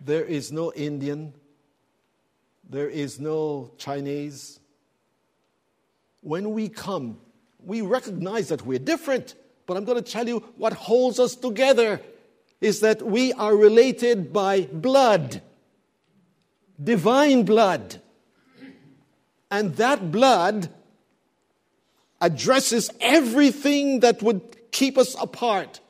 there 0.00 0.24
is 0.24 0.52
no 0.52 0.72
Indian, 0.72 1.34
there 2.68 2.88
is 2.88 3.18
no 3.18 3.72
Chinese. 3.76 4.60
When 6.22 6.52
we 6.52 6.68
come, 6.68 7.18
we 7.58 7.80
recognize 7.82 8.48
that 8.48 8.64
we're 8.64 8.78
different, 8.78 9.34
but 9.66 9.76
I'm 9.76 9.84
going 9.84 10.02
to 10.02 10.10
tell 10.10 10.26
you 10.26 10.40
what 10.56 10.72
holds 10.72 11.18
us 11.18 11.34
together 11.34 12.00
is 12.60 12.80
that 12.80 13.02
we 13.02 13.32
are 13.32 13.56
related 13.56 14.32
by 14.32 14.68
blood, 14.72 15.40
divine 16.82 17.44
blood. 17.44 18.00
And 19.50 19.76
that 19.76 20.12
blood 20.12 20.68
addresses 22.20 22.90
everything 23.00 24.00
that 24.00 24.22
would 24.22 24.70
keep 24.70 24.98
us 24.98 25.16
apart. 25.20 25.80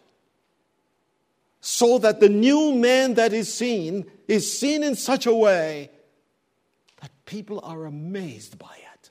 So 1.61 1.99
that 1.99 2.21
the 2.21 2.29
new 2.29 2.75
man 2.75 3.15
that 3.15 3.33
is 3.33 3.53
seen 3.53 4.11
is 4.29 4.59
seen 4.59 4.83
in 4.83 4.95
such 4.95 5.27
a 5.27 5.35
way 5.35 5.91
that 7.03 7.11
people 7.27 7.61
are 7.63 7.85
amazed 7.85 8.59
by 8.59 8.75
it. 8.95 9.11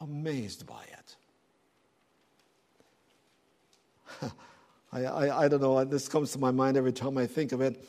Amazed 0.00 0.66
by 0.66 0.82
it. 4.20 4.30
I, 4.94 5.04
I, 5.04 5.44
I, 5.44 5.48
don't 5.48 5.60
know, 5.60 5.82
this 5.84 6.06
comes 6.06 6.30
to 6.32 6.38
my 6.38 6.52
mind 6.52 6.76
every 6.76 6.92
time 6.92 7.18
I 7.18 7.26
think 7.26 7.50
of 7.50 7.60
it. 7.60 7.84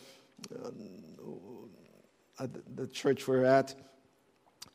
Uh, 0.52 0.72
at 2.40 2.50
the 2.76 2.88
church 2.88 3.28
we're 3.28 3.46
at, 3.46 3.76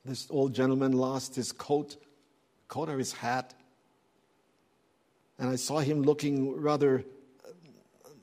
this 0.04 0.28
old 0.30 0.54
gentleman 0.54 0.92
lost 0.92 1.34
his 1.34 1.50
coat, 1.50 1.96
coat 2.68 2.88
or 2.88 2.98
his 2.98 3.12
hat. 3.12 3.52
And 5.40 5.50
I 5.50 5.56
saw 5.56 5.80
him 5.80 6.02
looking 6.02 6.56
rather 6.60 7.04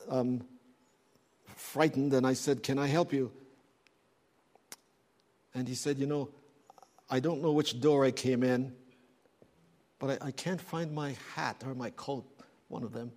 um, 0.08 0.42
frightened, 1.56 2.14
and 2.14 2.26
I 2.26 2.34
said, 2.34 2.64
Can 2.64 2.80
I 2.80 2.88
help 2.88 3.12
you? 3.12 3.30
And 5.54 5.68
he 5.68 5.76
said, 5.76 6.00
You 6.00 6.08
know, 6.08 6.30
I 7.10 7.20
don't 7.20 7.42
know 7.42 7.52
which 7.52 7.82
door 7.82 8.06
I 8.06 8.12
came 8.12 8.42
in, 8.42 8.74
but 10.00 10.22
I, 10.22 10.28
I 10.28 10.32
can't 10.32 10.62
find 10.62 10.94
my 10.94 11.16
hat 11.36 11.62
or 11.66 11.76
my 11.76 11.90
coat, 11.90 12.26
one 12.70 12.84
of 12.84 12.94
them. 12.94 13.12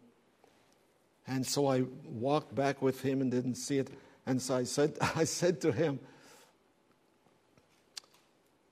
And 1.30 1.46
so 1.46 1.68
I 1.68 1.84
walked 2.04 2.56
back 2.56 2.82
with 2.82 3.02
him 3.02 3.20
and 3.20 3.30
didn't 3.30 3.54
see 3.54 3.78
it. 3.78 3.88
And 4.26 4.42
so 4.42 4.56
I 4.56 4.64
said, 4.64 4.98
I 5.14 5.22
said 5.22 5.60
to 5.60 5.70
him, 5.70 6.00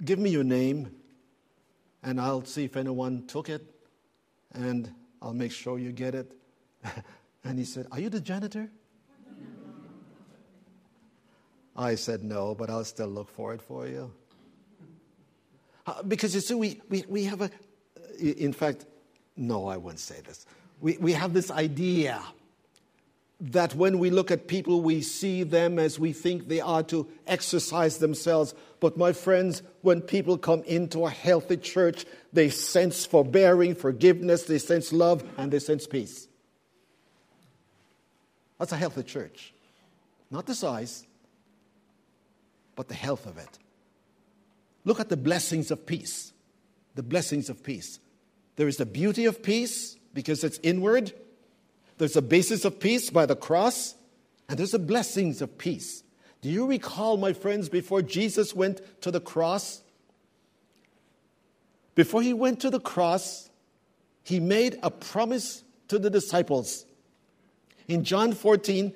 Give 0.04 0.18
me 0.18 0.30
your 0.30 0.44
name, 0.44 0.90
and 2.02 2.20
I'll 2.20 2.44
see 2.44 2.64
if 2.64 2.76
anyone 2.76 3.26
took 3.26 3.48
it, 3.48 3.64
and 4.52 4.92
I'll 5.22 5.34
make 5.34 5.50
sure 5.50 5.78
you 5.78 5.90
get 5.92 6.14
it. 6.14 6.32
and 7.44 7.58
he 7.58 7.64
said, 7.64 7.86
Are 7.92 8.00
you 8.00 8.08
the 8.08 8.20
janitor? 8.20 8.68
I 11.76 11.94
said, 11.94 12.24
No, 12.24 12.56
but 12.56 12.70
I'll 12.70 12.84
still 12.84 13.08
look 13.08 13.28
for 13.28 13.54
it 13.54 13.62
for 13.62 13.86
you. 13.86 14.12
Uh, 15.86 16.02
because 16.02 16.34
you 16.34 16.40
see, 16.40 16.54
we, 16.54 16.80
we, 16.88 17.04
we 17.08 17.24
have 17.24 17.40
a, 17.40 17.50
in 18.20 18.52
fact, 18.52 18.84
no, 19.36 19.68
I 19.68 19.76
wouldn't 19.76 20.00
say 20.00 20.20
this. 20.26 20.44
We, 20.80 20.96
we 20.98 21.12
have 21.12 21.32
this 21.32 21.50
idea 21.50 22.22
that 23.40 23.74
when 23.74 23.98
we 23.98 24.10
look 24.10 24.30
at 24.30 24.48
people, 24.48 24.80
we 24.80 25.00
see 25.00 25.44
them 25.44 25.78
as 25.78 25.98
we 25.98 26.12
think 26.12 26.48
they 26.48 26.60
are 26.60 26.82
to 26.84 27.06
exercise 27.26 27.98
themselves. 27.98 28.52
But 28.80 28.96
my 28.96 29.12
friends, 29.12 29.62
when 29.82 30.00
people 30.00 30.38
come 30.38 30.64
into 30.64 31.06
a 31.06 31.10
healthy 31.10 31.56
church, 31.56 32.04
they 32.32 32.50
sense 32.50 33.06
forbearing, 33.06 33.76
forgiveness, 33.76 34.44
they 34.44 34.58
sense 34.58 34.92
love, 34.92 35.24
and 35.36 35.52
they 35.52 35.60
sense 35.60 35.86
peace. 35.86 36.26
That's 38.58 38.72
a 38.72 38.76
healthy 38.76 39.04
church. 39.04 39.54
Not 40.32 40.46
the 40.46 40.54
size, 40.54 41.06
but 42.74 42.88
the 42.88 42.94
health 42.94 43.26
of 43.26 43.38
it. 43.38 43.58
Look 44.84 44.98
at 44.98 45.08
the 45.08 45.16
blessings 45.16 45.70
of 45.70 45.86
peace. 45.86 46.32
The 46.96 47.04
blessings 47.04 47.50
of 47.50 47.62
peace. 47.62 48.00
There 48.56 48.66
is 48.66 48.78
the 48.78 48.86
beauty 48.86 49.26
of 49.26 49.44
peace 49.44 49.96
because 50.12 50.42
it's 50.42 50.58
inward 50.64 51.12
there's 51.98 52.16
a 52.16 52.22
basis 52.22 52.64
of 52.64 52.80
peace 52.80 53.10
by 53.10 53.26
the 53.26 53.36
cross, 53.36 53.94
and 54.48 54.58
there's 54.58 54.70
the 54.70 54.78
blessings 54.78 55.42
of 55.42 55.58
peace. 55.58 56.02
Do 56.40 56.48
you 56.48 56.66
recall, 56.66 57.16
my 57.16 57.32
friends, 57.32 57.68
before 57.68 58.02
Jesus 58.02 58.54
went 58.54 58.80
to 59.02 59.10
the 59.10 59.20
cross? 59.20 59.82
Before 61.94 62.22
he 62.22 62.32
went 62.32 62.60
to 62.60 62.70
the 62.70 62.80
cross, 62.80 63.50
he 64.22 64.38
made 64.38 64.78
a 64.82 64.90
promise 64.90 65.64
to 65.88 65.98
the 65.98 66.10
disciples. 66.10 66.86
In 67.88 68.04
John 68.04 68.32
14, 68.32 68.94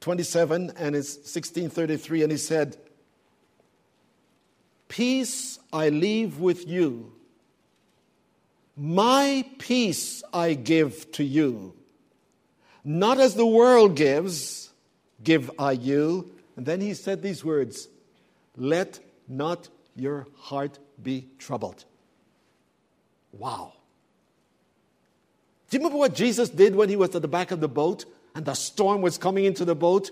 27 0.00 0.72
and 0.76 0.96
it's 0.96 1.16
1633, 1.16 2.22
and 2.22 2.32
he 2.32 2.38
said, 2.38 2.76
Peace 4.88 5.58
I 5.72 5.90
leave 5.90 6.38
with 6.38 6.66
you, 6.66 7.12
my 8.76 9.44
peace 9.58 10.22
I 10.32 10.54
give 10.54 11.12
to 11.12 11.24
you. 11.24 11.74
Not 12.88 13.20
as 13.20 13.34
the 13.34 13.44
world 13.44 13.96
gives, 13.96 14.70
give 15.22 15.50
I 15.58 15.72
you. 15.72 16.30
And 16.56 16.64
then 16.64 16.80
he 16.80 16.94
said 16.94 17.20
these 17.20 17.44
words 17.44 17.86
Let 18.56 18.98
not 19.28 19.68
your 19.94 20.26
heart 20.38 20.78
be 21.02 21.28
troubled. 21.38 21.84
Wow. 23.30 23.74
Do 25.68 25.76
you 25.76 25.80
remember 25.80 25.98
what 25.98 26.14
Jesus 26.14 26.48
did 26.48 26.74
when 26.74 26.88
he 26.88 26.96
was 26.96 27.14
at 27.14 27.20
the 27.20 27.28
back 27.28 27.50
of 27.50 27.60
the 27.60 27.68
boat 27.68 28.06
and 28.34 28.46
the 28.46 28.54
storm 28.54 29.02
was 29.02 29.18
coming 29.18 29.44
into 29.44 29.66
the 29.66 29.74
boat 29.74 30.10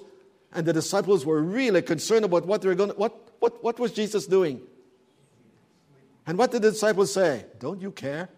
and 0.53 0.67
the 0.67 0.75
disciples 0.75 1.25
were 1.25 1.41
really 1.41 1.81
concerned 1.81 2.27
about 2.27 2.45
what 2.45 2.61
they 2.61 2.69
were 2.69 2.75
going 2.75 2.91
to, 2.91 2.97
what, 2.97 3.17
what, 3.39 3.65
what 3.65 3.79
was 3.79 3.93
Jesus 3.93 4.27
doing? 4.27 4.61
And 6.27 6.37
what 6.37 6.51
did 6.51 6.61
the 6.61 6.73
disciples 6.73 7.15
say? 7.15 7.47
Don't 7.59 7.81
you 7.81 7.91
care? 7.91 8.29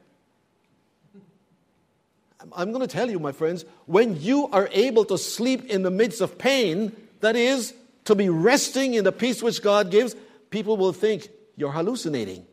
I'm 2.52 2.70
going 2.72 2.86
to 2.86 2.92
tell 2.92 3.10
you, 3.10 3.18
my 3.18 3.32
friends, 3.32 3.64
when 3.86 4.20
you 4.20 4.46
are 4.48 4.68
able 4.72 5.04
to 5.06 5.18
sleep 5.18 5.66
in 5.66 5.82
the 5.82 5.90
midst 5.90 6.20
of 6.20 6.38
pain, 6.38 6.92
that 7.20 7.36
is, 7.36 7.74
to 8.04 8.14
be 8.14 8.28
resting 8.28 8.94
in 8.94 9.04
the 9.04 9.12
peace 9.12 9.42
which 9.42 9.62
God 9.62 9.90
gives, 9.90 10.14
people 10.50 10.76
will 10.76 10.92
think 10.92 11.28
you're 11.56 11.72
hallucinating. 11.72 12.46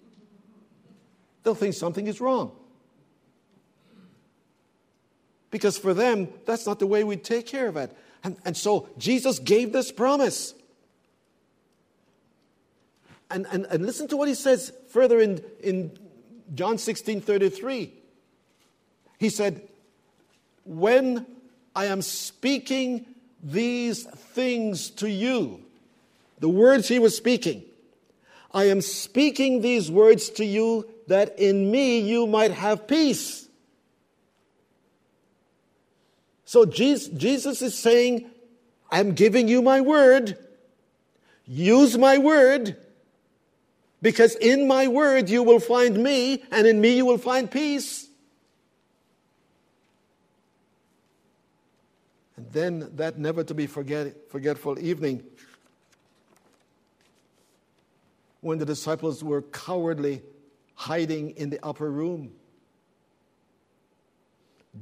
They'll 1.44 1.56
think 1.56 1.76
something 1.76 2.08
is 2.08 2.20
wrong. 2.20 2.52
Because 5.52 5.78
for 5.78 5.94
them, 5.94 6.28
that's 6.46 6.66
not 6.66 6.80
the 6.80 6.88
way 6.88 7.04
we 7.04 7.16
take 7.16 7.46
care 7.46 7.68
of 7.68 7.78
it. 7.78 7.96
And, 8.24 8.38
and 8.44 8.58
so 8.58 8.90
Jesus 8.98 9.38
gave 9.38 9.72
this 9.72 9.92
promise. 9.92 10.56
And, 13.30 13.46
and, 13.52 13.66
and 13.68 13.86
listen 13.86 14.08
to 14.10 14.18
what 14.18 14.28
he 14.28 14.34
says 14.34 14.74
further 14.90 15.20
in, 15.20 15.44
in 15.62 15.98
John 16.56 16.80
16 16.80 17.22
33. 17.22 17.94
He 19.20 19.30
said, 19.30 19.62
when 20.66 21.26
I 21.76 21.86
am 21.86 22.02
speaking 22.02 23.06
these 23.42 24.04
things 24.04 24.90
to 24.92 25.10
you, 25.10 25.62
the 26.40 26.50
words 26.50 26.88
he 26.88 27.00
was 27.00 27.16
speaking, 27.16 27.64
I 28.52 28.66
am 28.66 28.82
speaking 28.82 29.62
these 29.62 29.90
words 29.90 30.30
to 30.32 30.46
you 30.46 30.90
that 31.08 31.38
in 31.40 31.72
me 31.72 32.00
you 32.00 32.28
might 32.28 32.52
have 32.52 32.88
peace. 32.88 33.48
So 36.46 36.66
Jesus 36.66 37.62
is 37.62 37.78
saying, 37.78 38.30
I'm 38.90 39.14
giving 39.14 39.48
you 39.48 39.62
my 39.62 39.82
word. 39.82 40.38
Use 41.46 41.98
my 41.98 42.18
word. 42.18 42.78
Because 44.02 44.36
in 44.36 44.68
my 44.68 44.88
word 44.88 45.30
you 45.30 45.44
will 45.44 45.60
find 45.60 45.98
me, 45.98 46.44
and 46.52 46.68
in 46.68 46.80
me 46.80 46.98
you 46.98 47.06
will 47.06 47.18
find 47.18 47.50
peace. 47.50 48.08
And 52.38 52.45
then 52.56 52.90
that 52.96 53.20
never 53.20 53.44
to 53.44 53.54
be 53.54 53.68
forget, 53.68 54.32
forgetful 54.32 54.80
evening 54.80 55.22
when 58.40 58.60
the 58.60 58.66
disciples 58.66 59.22
were 59.22 59.42
cowardly 59.42 60.22
hiding 60.76 61.32
in 61.32 61.50
the 61.50 61.60
upper 61.66 61.92
room. 61.92 62.32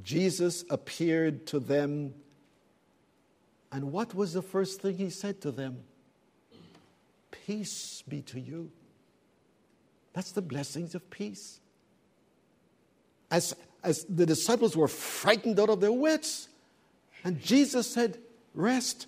Jesus 0.04 0.64
appeared 0.70 1.46
to 1.48 1.58
them, 1.58 2.14
and 3.72 3.90
what 3.90 4.14
was 4.14 4.34
the 4.34 4.42
first 4.42 4.80
thing 4.80 4.96
he 4.96 5.10
said 5.10 5.40
to 5.40 5.50
them? 5.50 5.78
Peace 7.32 8.04
be 8.08 8.22
to 8.22 8.38
you. 8.38 8.70
That's 10.12 10.30
the 10.30 10.42
blessings 10.42 10.94
of 10.94 11.10
peace. 11.10 11.58
As, 13.32 13.56
as 13.82 14.04
the 14.04 14.26
disciples 14.26 14.76
were 14.76 14.86
frightened 14.86 15.58
out 15.58 15.70
of 15.70 15.80
their 15.80 15.90
wits, 15.90 16.48
and 17.24 17.40
Jesus 17.40 17.90
said, 17.90 18.18
Rest, 18.54 19.06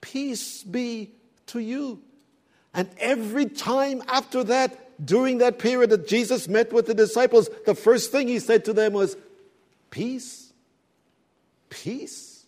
peace 0.00 0.64
be 0.64 1.12
to 1.46 1.60
you. 1.60 2.02
And 2.74 2.90
every 2.98 3.46
time 3.46 4.02
after 4.08 4.44
that, 4.44 5.04
during 5.04 5.38
that 5.38 5.58
period 5.58 5.90
that 5.90 6.06
Jesus 6.06 6.48
met 6.48 6.72
with 6.72 6.86
the 6.86 6.94
disciples, 6.94 7.48
the 7.64 7.74
first 7.74 8.12
thing 8.12 8.28
he 8.28 8.40
said 8.40 8.64
to 8.66 8.72
them 8.72 8.92
was, 8.92 9.16
Peace, 9.90 10.52
peace. 11.68 12.44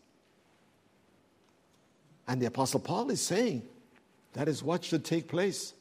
And 2.29 2.41
the 2.41 2.47
Apostle 2.47 2.81
Paul 2.81 3.11
is 3.11 3.21
saying 3.21 3.63
that 4.35 4.49
is 4.49 4.63
what 4.63 4.85
should 4.85 5.05
take 5.05 5.29
place 5.29 5.75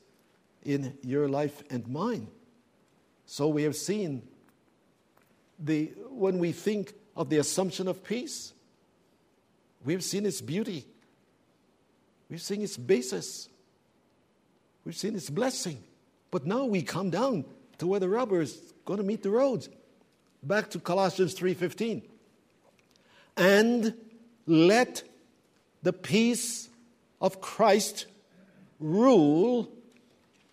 in 0.63 0.97
your 1.04 1.28
life 1.28 1.63
and 1.69 1.88
mine. 1.88 2.28
So 3.26 3.47
we 3.47 3.63
have 3.63 3.76
seen 3.76 4.24
the, 5.60 5.91
when 6.10 6.39
we 6.39 6.52
think 6.52 6.93
of 7.15 7.30
the 7.30 7.38
assumption 7.38 7.88
of 7.88 8.04
peace. 8.04 8.54
We've 9.84 10.04
seen 10.04 10.26
its 10.26 10.41
beauty, 10.41 10.86
we've 12.30 12.41
seen 12.41 12.62
its 12.62 12.78
basis, 12.78 13.50
we've 14.86 14.95
seen 14.95 15.15
its 15.15 15.30
blessing. 15.30 15.84
But 16.30 16.45
now 16.45 16.65
we 16.65 16.82
come 16.82 17.10
down 17.10 17.45
to 17.80 17.88
where 17.88 18.00
the 18.00 18.08
rubber 18.08 18.41
is 18.41 18.74
going 18.86 18.97
to 18.97 19.04
meet 19.04 19.24
the 19.24 19.30
road. 19.30 19.67
Back 20.43 20.69
to 20.71 20.80
Colossians 20.80 21.34
3:15. 21.34 22.04
And 23.38 23.95
let 24.45 25.04
the 25.84 25.93
peace 25.93 26.69
of 27.19 27.41
Christ 27.41 28.06
rule 28.80 29.71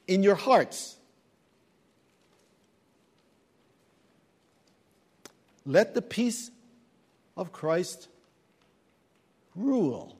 in 0.06 0.22
your 0.22 0.34
hearts 0.34 0.97
Let 5.68 5.92
the 5.92 6.00
peace 6.00 6.50
of 7.36 7.52
Christ 7.52 8.08
rule. 9.54 10.18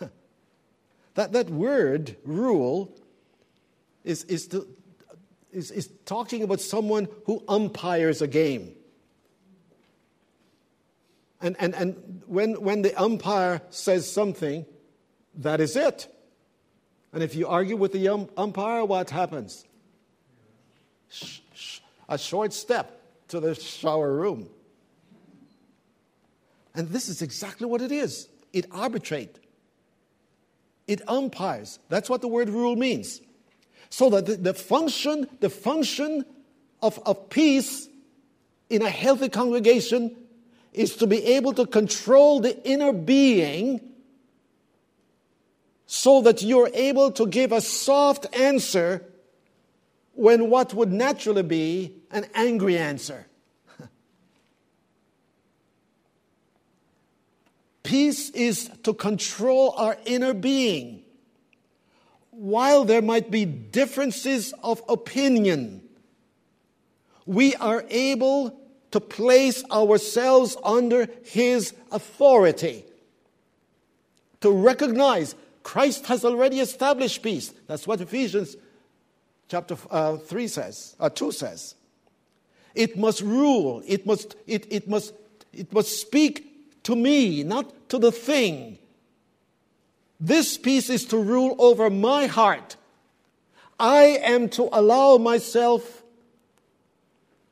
that, 1.14 1.30
that 1.30 1.48
word, 1.48 2.16
rule, 2.24 2.92
is, 4.02 4.24
is, 4.24 4.52
is, 5.52 5.70
is 5.70 5.88
talking 6.04 6.42
about 6.42 6.60
someone 6.60 7.06
who 7.26 7.40
umpires 7.46 8.20
a 8.20 8.26
game. 8.26 8.74
And, 11.40 11.54
and, 11.60 11.72
and 11.76 12.22
when, 12.26 12.60
when 12.60 12.82
the 12.82 13.00
umpire 13.00 13.62
says 13.70 14.10
something, 14.10 14.66
that 15.36 15.60
is 15.60 15.76
it. 15.76 16.12
And 17.12 17.22
if 17.22 17.36
you 17.36 17.46
argue 17.46 17.76
with 17.76 17.92
the 17.92 18.08
um, 18.08 18.28
umpire, 18.36 18.84
what 18.84 19.10
happens? 19.10 19.64
A 22.08 22.18
short 22.18 22.52
step 22.52 22.97
to 23.28 23.40
the 23.40 23.54
shower 23.54 24.12
room. 24.12 24.48
And 26.74 26.88
this 26.88 27.08
is 27.08 27.22
exactly 27.22 27.66
what 27.66 27.80
it 27.80 27.92
is 27.92 28.28
it 28.52 28.66
arbitrates, 28.72 29.38
it 30.86 31.06
umpires. 31.08 31.78
That's 31.88 32.08
what 32.08 32.20
the 32.20 32.28
word 32.28 32.48
rule 32.48 32.76
means. 32.76 33.20
So 33.90 34.10
that 34.10 34.26
the, 34.26 34.36
the 34.36 34.54
function, 34.54 35.28
the 35.40 35.50
function 35.50 36.24
of, 36.82 36.98
of 37.06 37.30
peace 37.30 37.88
in 38.70 38.82
a 38.82 38.90
healthy 38.90 39.28
congregation 39.28 40.16
is 40.72 40.96
to 40.96 41.06
be 41.06 41.24
able 41.24 41.52
to 41.54 41.66
control 41.66 42.40
the 42.40 42.62
inner 42.68 42.92
being 42.92 43.80
so 45.86 46.20
that 46.22 46.42
you're 46.42 46.70
able 46.74 47.10
to 47.12 47.26
give 47.26 47.50
a 47.50 47.62
soft 47.62 48.26
answer 48.36 49.02
when 50.18 50.50
what 50.50 50.74
would 50.74 50.92
naturally 50.92 51.44
be 51.44 51.94
an 52.10 52.26
angry 52.34 52.76
answer. 52.76 53.24
Peace 57.84 58.28
is 58.30 58.68
to 58.82 58.92
control 58.94 59.74
our 59.76 59.96
inner 60.04 60.34
being. 60.34 61.04
While 62.30 62.84
there 62.84 63.00
might 63.00 63.30
be 63.30 63.44
differences 63.44 64.52
of 64.60 64.82
opinion, 64.88 65.82
we 67.24 67.54
are 67.54 67.84
able 67.88 68.58
to 68.90 68.98
place 68.98 69.62
ourselves 69.70 70.56
under 70.64 71.06
His 71.26 71.74
authority, 71.92 72.84
to 74.40 74.50
recognize 74.50 75.36
Christ 75.62 76.06
has 76.06 76.24
already 76.24 76.58
established 76.58 77.22
peace. 77.22 77.54
That's 77.68 77.86
what 77.86 78.00
Ephesians 78.00 78.56
chapter 79.48 79.76
uh, 79.90 80.16
3 80.16 80.48
says, 80.48 80.96
uh, 81.00 81.08
2 81.08 81.32
says. 81.32 81.74
It 82.74 82.96
must 82.96 83.22
rule, 83.22 83.82
it 83.86 84.06
must, 84.06 84.36
it, 84.46 84.66
it, 84.70 84.88
must, 84.88 85.12
it 85.52 85.72
must 85.72 86.00
speak 86.00 86.82
to 86.84 86.94
me, 86.94 87.42
not 87.42 87.88
to 87.90 87.98
the 87.98 88.12
thing. 88.12 88.78
This 90.20 90.58
peace 90.58 90.90
is 90.90 91.04
to 91.06 91.18
rule 91.18 91.56
over 91.58 91.90
my 91.90 92.26
heart. 92.26 92.76
I 93.80 94.20
am 94.22 94.48
to 94.50 94.68
allow 94.72 95.18
myself 95.18 96.02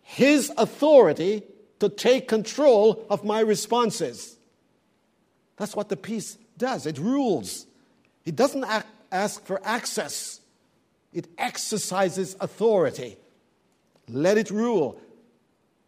his 0.02 0.52
authority 0.56 1.42
to 1.80 1.88
take 1.88 2.28
control 2.28 3.04
of 3.11 3.24
my 3.24 3.40
responses. 3.40 4.37
That's 5.56 5.76
what 5.76 5.88
the 5.88 5.96
peace 5.96 6.38
does. 6.59 6.87
It 6.87 6.98
rules. 6.98 7.66
It 8.24 8.37
doesn't 8.37 8.64
act, 8.64 8.88
ask 9.12 9.44
for 9.44 9.61
access, 9.64 10.40
it 11.16 11.29
exercises 11.38 12.37
authority. 12.40 13.16
Let 14.07 14.37
it 14.37 14.50
rule, 14.50 15.00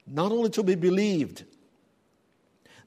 not 0.06 0.32
only 0.32 0.48
to 0.50 0.62
be 0.62 0.74
believed. 0.74 1.44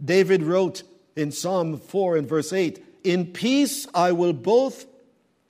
David 0.03 0.41
wrote 0.41 0.81
in 1.15 1.31
Psalm 1.31 1.77
4 1.77 2.17
and 2.17 2.27
verse 2.27 2.51
8 2.51 2.83
In 3.03 3.27
peace 3.27 3.85
I 3.93 4.13
will 4.13 4.33
both 4.33 4.87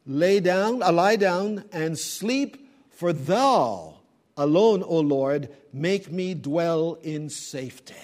lay 0.06 0.42
down, 0.42 0.84
I 0.84 0.90
lie 0.90 1.16
down 1.16 1.64
and 1.72 1.98
sleep, 1.98 2.70
for 2.90 3.14
thou 3.14 4.02
alone, 4.36 4.84
O 4.84 5.00
Lord, 5.00 5.48
make 5.72 6.12
me 6.12 6.34
dwell 6.34 6.98
in 7.02 7.30
safety, 7.30 7.96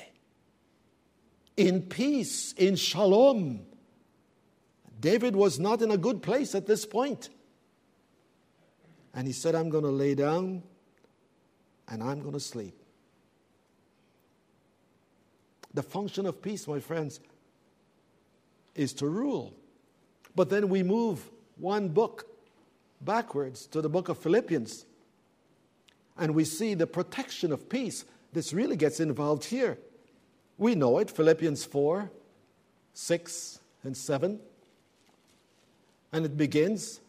in 1.57 1.81
peace, 1.81 2.53
in 2.53 2.77
shalom. 2.77 3.65
David 4.97 5.35
was 5.35 5.59
not 5.59 5.81
in 5.81 5.91
a 5.91 5.97
good 5.97 6.23
place 6.23 6.55
at 6.55 6.67
this 6.67 6.85
point. 6.85 7.29
And 9.17 9.25
he 9.25 9.33
said, 9.33 9.55
I'm 9.55 9.69
going 9.69 9.83
to 9.83 9.89
lay 9.89 10.13
down 10.13 10.61
and 11.87 12.03
I'm 12.03 12.19
going 12.21 12.33
to 12.33 12.39
sleep. 12.39 12.79
The 15.73 15.81
function 15.81 16.27
of 16.27 16.39
peace, 16.39 16.67
my 16.67 16.79
friends, 16.79 17.19
is 18.75 18.93
to 18.93 19.07
rule. 19.07 19.55
But 20.35 20.51
then 20.51 20.69
we 20.69 20.83
move 20.83 21.31
one 21.57 21.89
book 21.89 22.27
backwards 23.01 23.65
to 23.67 23.81
the 23.81 23.89
book 23.89 24.07
of 24.07 24.19
Philippians 24.19 24.85
and 26.15 26.35
we 26.35 26.45
see 26.45 26.75
the 26.75 26.85
protection 26.85 27.51
of 27.51 27.67
peace. 27.69 28.05
This 28.33 28.53
really 28.53 28.75
gets 28.75 28.99
involved 28.99 29.45
here. 29.45 29.79
We 30.59 30.75
know 30.75 30.99
it 30.99 31.09
Philippians 31.09 31.65
4, 31.65 32.11
6, 32.93 33.59
and 33.83 33.97
7. 33.97 34.39
And 36.11 36.23
it 36.23 36.37
begins 36.37 36.99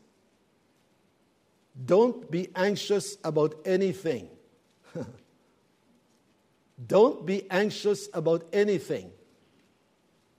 Don't 1.85 2.31
be 2.31 2.49
anxious 2.57 3.17
about 3.25 3.55
anything. 3.65 4.29
Don't 6.87 7.25
be 7.25 7.49
anxious 7.51 8.09
about 8.13 8.47
anything. 8.53 9.11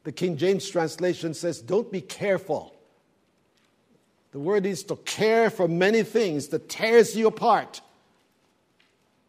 The 0.03 0.11
King 0.11 0.37
James 0.37 0.67
translation 0.69 1.33
says, 1.33 1.61
Don't 1.61 1.91
be 1.91 2.01
careful. 2.01 2.75
The 4.31 4.39
word 4.39 4.65
is 4.65 4.83
to 4.85 4.95
care 4.97 5.49
for 5.49 5.67
many 5.67 6.03
things 6.03 6.49
that 6.49 6.69
tears 6.69 7.15
you 7.15 7.27
apart. 7.27 7.81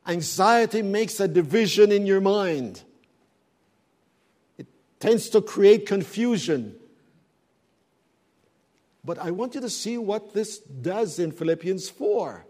Anxiety 0.06 0.82
makes 0.82 1.20
a 1.20 1.28
division 1.28 1.92
in 1.92 2.06
your 2.06 2.20
mind. 2.20 2.82
It 4.58 4.66
tends 4.98 5.28
to 5.30 5.40
create 5.40 5.86
confusion. 5.86 6.76
But 9.04 9.18
I 9.18 9.30
want 9.30 9.54
you 9.54 9.60
to 9.60 9.70
see 9.70 9.96
what 9.98 10.34
this 10.34 10.58
does 10.58 11.18
in 11.18 11.32
Philippians 11.32 11.88
4. 11.88 12.44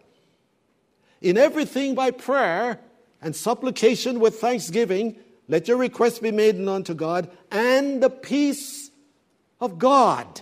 In 1.20 1.38
everything 1.38 1.94
by 1.94 2.10
prayer 2.10 2.80
and 3.22 3.36
supplication 3.36 4.20
with 4.20 4.40
thanksgiving, 4.40 5.16
let 5.48 5.68
your 5.68 5.76
requests 5.76 6.18
be 6.18 6.30
made 6.30 6.56
known 6.56 6.84
to 6.84 6.94
God, 6.94 7.30
and 7.50 8.02
the 8.02 8.10
peace 8.10 8.90
of 9.60 9.78
God 9.78 10.40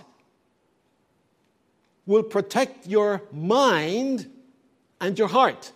will 2.05 2.23
protect 2.23 2.87
your 2.87 3.21
mind 3.31 4.31
and 5.01 5.17
your 5.17 5.27
heart. 5.27 5.71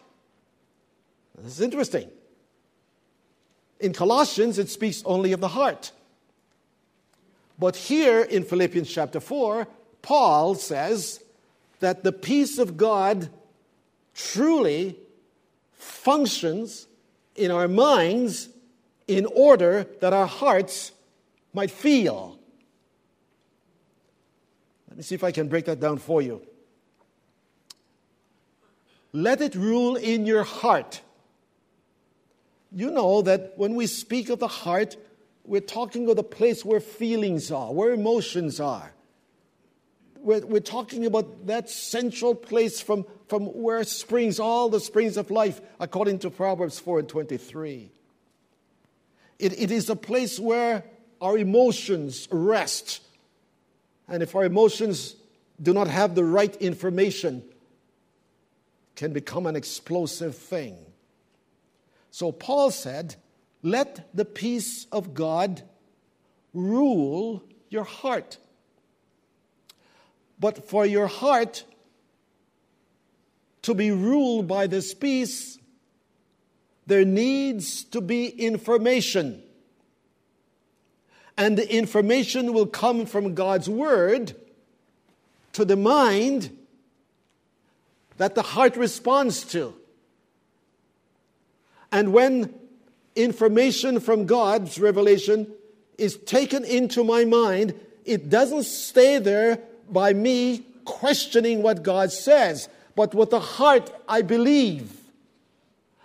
This 1.38 1.54
is 1.54 1.62
interesting. 1.62 2.10
In 3.80 3.91
Colossians, 3.91 4.58
it 4.58 4.69
speaks 4.69 5.04
only 5.06 5.34
of 5.34 5.41
the 5.41 5.50
heart. 5.50 5.91
But 7.60 7.76
here 7.76 8.22
in 8.22 8.43
Philippians 8.43 8.89
chapter 8.89 9.19
4, 9.19 9.67
Paul 10.03 10.53
says 10.53 11.23
that 11.79 12.03
the 12.03 12.11
peace 12.11 12.59
of 12.59 12.77
God 12.77 13.29
truly 14.13 14.95
functions 15.71 16.87
in 17.35 17.49
our 17.49 17.67
minds 17.67 18.49
in 19.07 19.25
order 19.25 19.87
that 19.99 20.13
our 20.13 20.27
hearts 20.27 20.91
might 21.53 21.71
feel. 21.71 22.37
Let 24.87 24.97
me 24.97 25.03
see 25.03 25.15
if 25.15 25.23
I 25.23 25.31
can 25.31 25.47
break 25.47 25.65
that 25.65 25.79
down 25.79 25.97
for 25.97 26.21
you. 26.21 26.43
Let 29.11 29.41
it 29.41 29.55
rule 29.55 29.95
in 29.95 30.27
your 30.27 30.43
heart 30.43 31.01
you 32.73 32.89
know 32.89 33.21
that 33.21 33.53
when 33.55 33.75
we 33.75 33.87
speak 33.87 34.29
of 34.29 34.39
the 34.39 34.47
heart, 34.47 34.97
we're 35.45 35.61
talking 35.61 36.09
of 36.09 36.15
the 36.15 36.23
place 36.23 36.65
where 36.65 36.79
feelings 36.79 37.51
are, 37.51 37.71
where 37.71 37.91
emotions 37.91 38.59
are. 38.59 38.91
We're, 40.23 40.45
we're 40.45 40.62
talking 40.62 41.05
about 41.05 41.47
that 41.47 41.69
central 41.69 42.33
place 42.33 42.79
from, 42.79 43.05
from 43.27 43.47
where 43.47 43.83
springs 43.83 44.39
all 44.39 44.69
the 44.69 44.79
springs 44.79 45.17
of 45.17 45.29
life, 45.29 45.59
according 45.79 46.19
to 46.19 46.29
Proverbs 46.29 46.79
4 46.79 46.99
and 46.99 47.09
23. 47.09 47.91
It, 49.39 49.59
it 49.59 49.69
is 49.69 49.89
a 49.89 49.95
place 49.95 50.39
where 50.39 50.86
our 51.19 51.38
emotions 51.38 52.29
rest. 52.31 53.01
And 54.07 54.23
if 54.23 54.36
our 54.36 54.45
emotions 54.45 55.15
do 55.62 55.73
not 55.73 55.88
have 55.88 56.15
the 56.15 56.23
right 56.23 56.55
information, 56.57 57.43
can 58.95 59.12
become 59.12 59.45
an 59.45 59.55
explosive 59.55 60.36
thing. 60.36 60.77
So 62.12 62.31
Paul 62.31 62.71
said, 62.71 63.15
Let 63.62 64.09
the 64.15 64.25
peace 64.25 64.86
of 64.91 65.13
God 65.13 65.63
rule 66.53 67.43
your 67.69 67.83
heart. 67.83 68.38
But 70.43 70.67
for 70.67 70.86
your 70.86 71.08
heart 71.08 71.63
to 73.62 73.73
be 73.73 73.91
ruled 73.91 74.45
by 74.45 74.67
this 74.67 74.93
peace, 74.93 75.58
there 76.86 77.06
needs 77.06 77.86
to 77.86 78.01
be 78.01 78.27
information. 78.27 79.41
And 81.38 81.58
the 81.58 81.73
information 81.73 82.51
will 82.51 82.65
come 82.65 83.06
from 83.06 83.36
God's 83.36 83.69
Word 83.69 84.36
to 85.53 85.63
the 85.63 85.77
mind 85.77 86.49
that 88.17 88.36
the 88.36 88.41
heart 88.41 88.75
responds 88.75 89.45
to. 89.45 89.73
And 91.89 92.12
when 92.12 92.53
information 93.15 94.01
from 94.01 94.25
God's 94.25 94.77
revelation 94.77 95.47
is 95.97 96.17
taken 96.17 96.65
into 96.65 97.01
my 97.06 97.23
mind, 97.23 97.75
it 98.03 98.27
doesn't 98.27 98.63
stay 98.63 99.19
there 99.19 99.62
by 99.89 100.13
me 100.13 100.65
questioning 100.86 101.62
what 101.62 101.84
God 101.84 102.12
says, 102.12 102.69
but 102.96 103.13
with 103.13 103.30
the 103.30 103.39
heart 103.39 103.91
I 104.08 104.22
believe. 104.22 105.00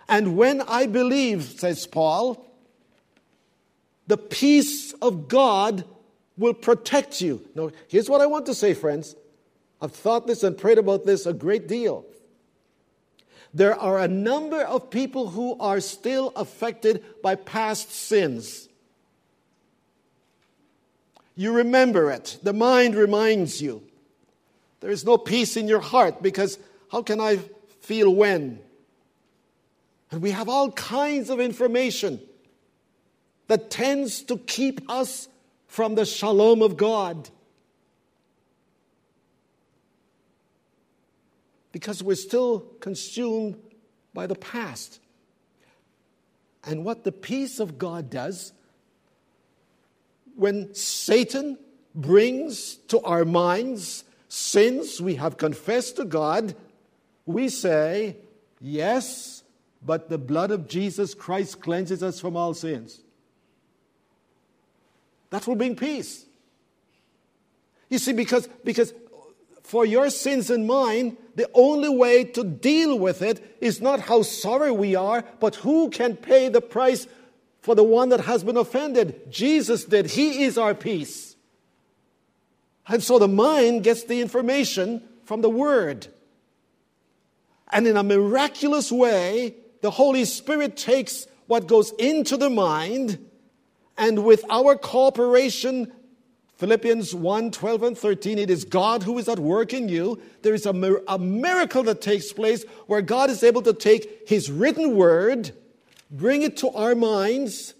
And 0.07 0.35
when 0.37 0.61
I 0.61 0.87
believe, 0.87 1.43
says 1.43 1.85
Paul, 1.85 2.45
the 4.07 4.17
peace 4.17 4.93
of 4.93 5.27
God 5.27 5.85
will 6.37 6.53
protect 6.55 7.21
you. 7.21 7.45
Now, 7.53 7.69
here's 7.87 8.09
what 8.09 8.21
I 8.21 8.25
want 8.25 8.47
to 8.47 8.55
say, 8.55 8.73
friends. 8.73 9.15
I've 9.81 9.91
thought 9.91 10.25
this 10.25 10.43
and 10.43 10.57
prayed 10.57 10.77
about 10.77 11.05
this 11.05 11.25
a 11.25 11.33
great 11.33 11.67
deal. 11.67 12.05
There 13.53 13.75
are 13.75 13.99
a 13.99 14.07
number 14.07 14.61
of 14.61 14.89
people 14.89 15.29
who 15.29 15.57
are 15.59 15.79
still 15.79 16.31
affected 16.35 17.03
by 17.21 17.35
past 17.35 17.91
sins. 17.91 18.68
You 21.39 21.53
remember 21.53 22.11
it, 22.11 22.37
the 22.43 22.51
mind 22.51 22.95
reminds 22.95 23.61
you. 23.61 23.81
There 24.81 24.91
is 24.91 25.05
no 25.05 25.17
peace 25.17 25.55
in 25.55 25.69
your 25.69 25.79
heart 25.79 26.21
because 26.21 26.59
how 26.91 27.01
can 27.01 27.21
I 27.21 27.39
feel 27.79 28.13
when? 28.13 28.59
And 30.11 30.21
we 30.21 30.31
have 30.31 30.49
all 30.49 30.69
kinds 30.73 31.29
of 31.29 31.39
information 31.39 32.19
that 33.47 33.69
tends 33.69 34.21
to 34.23 34.37
keep 34.37 34.81
us 34.91 35.29
from 35.67 35.95
the 35.95 36.03
shalom 36.03 36.61
of 36.61 36.75
God. 36.75 37.29
Because 41.71 42.03
we're 42.03 42.17
still 42.17 42.65
consumed 42.81 43.55
by 44.13 44.27
the 44.27 44.35
past. 44.35 44.99
And 46.65 46.83
what 46.83 47.05
the 47.05 47.13
peace 47.13 47.61
of 47.61 47.77
God 47.77 48.09
does, 48.09 48.51
when 50.39 50.73
Satan 50.73 51.57
brings 51.93 52.75
to 52.87 53.01
our 53.01 53.25
minds 53.25 54.05
sins 54.29 55.01
we 55.01 55.15
have 55.15 55.37
confessed 55.37 55.97
to 55.97 56.05
God, 56.05 56.55
we 57.25 57.49
say, 57.49 58.17
Yes, 58.61 59.43
but 59.85 60.09
the 60.09 60.17
blood 60.17 60.51
of 60.51 60.67
Jesus 60.67 61.13
Christ 61.13 61.61
cleanses 61.61 62.03
us 62.03 62.19
from 62.19 62.35
all 62.35 62.53
sins. 62.53 63.01
That 65.29 65.45
will 65.47 65.55
bring 65.55 65.75
peace. 65.75 66.25
You 67.89 67.97
see, 67.97 68.13
because, 68.13 68.47
because 68.63 68.93
for 69.63 69.85
your 69.85 70.09
sins 70.09 70.49
and 70.49 70.67
mine, 70.67 71.17
the 71.35 71.49
only 71.53 71.89
way 71.89 72.23
to 72.23 72.43
deal 72.43 72.97
with 72.97 73.21
it 73.21 73.57
is 73.61 73.81
not 73.81 74.01
how 74.01 74.23
sorry 74.23 74.71
we 74.71 74.95
are, 74.95 75.23
but 75.39 75.55
who 75.55 75.89
can 75.89 76.15
pay 76.17 76.49
the 76.49 76.61
price 76.61 77.07
for 77.61 77.75
the 77.75 77.83
one 77.83 78.09
that 78.09 78.21
has 78.21 78.43
been 78.43 78.57
offended. 78.57 79.31
Jesus 79.31 79.85
did. 79.85 80.07
He 80.07 80.43
is 80.43 80.57
our 80.57 80.73
peace. 80.73 81.35
And 82.87 83.03
so 83.03 83.19
the 83.19 83.27
mind 83.27 83.83
gets 83.83 84.03
the 84.03 84.21
information 84.21 85.03
from 85.25 85.41
the 85.41 85.49
Word. 85.49 86.07
And 87.71 87.85
in 87.85 87.97
a 87.97 88.03
miraculous 88.03 88.91
way, 88.91 89.55
the 89.81 89.91
Holy 89.91 90.25
Spirit 90.25 90.75
takes 90.75 91.27
what 91.47 91.67
goes 91.67 91.91
into 91.99 92.35
the 92.35 92.49
mind 92.49 93.29
and 93.99 94.23
with 94.23 94.45
our 94.49 94.77
cooperation, 94.77 95.91
Philippians 96.55 97.13
1 97.13 97.51
12 97.51 97.83
and 97.83 97.97
13, 97.97 98.39
it 98.39 98.49
is 98.49 98.63
God 98.63 99.03
who 99.03 99.17
is 99.17 99.27
at 99.27 99.39
work 99.39 99.73
in 99.73 99.89
you. 99.89 100.21
There 100.41 100.53
is 100.53 100.65
a, 100.65 101.01
a 101.07 101.19
miracle 101.19 101.83
that 101.83 102.01
takes 102.01 102.31
place 102.31 102.63
where 102.87 103.01
God 103.01 103.29
is 103.29 103.43
able 103.43 103.61
to 103.63 103.73
take 103.73 104.27
His 104.27 104.49
written 104.49 104.95
word, 104.95 105.51
bring 106.09 106.41
it 106.41 106.57
to 106.57 106.69
our 106.69 106.95
minds 106.95 107.73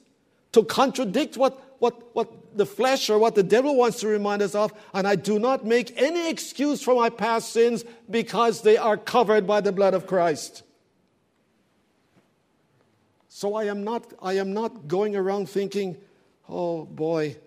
to 0.51 0.63
contradict 0.63 1.37
what, 1.37 1.75
what, 1.79 2.15
what 2.15 2.57
the 2.57 2.65
flesh 2.65 3.09
or 3.09 3.19
what 3.19 3.35
the 3.35 3.43
devil 3.43 3.75
wants 3.75 3.99
to 4.01 4.07
remind 4.07 4.41
us 4.41 4.55
of. 4.55 4.73
And 4.93 5.07
I 5.07 5.15
do 5.15 5.39
not 5.39 5.65
make 5.65 5.99
any 5.99 6.29
excuse 6.29 6.81
for 6.81 6.95
my 6.95 7.09
past 7.09 7.51
sins 7.51 7.83
because 8.09 8.61
they 8.61 8.77
are 8.77 8.97
covered 8.97 9.45
by 9.45 9.61
the 9.61 9.71
blood 9.71 9.93
of 9.93 10.07
Christ. 10.07 10.63
So 13.27 13.55
I 13.55 13.65
am 13.65 13.83
not, 13.83 14.11
I 14.21 14.33
am 14.33 14.53
not 14.53 14.87
going 14.87 15.15
around 15.15 15.49
thinking, 15.49 15.97
Oh 16.49 16.85
boy, 16.85 17.37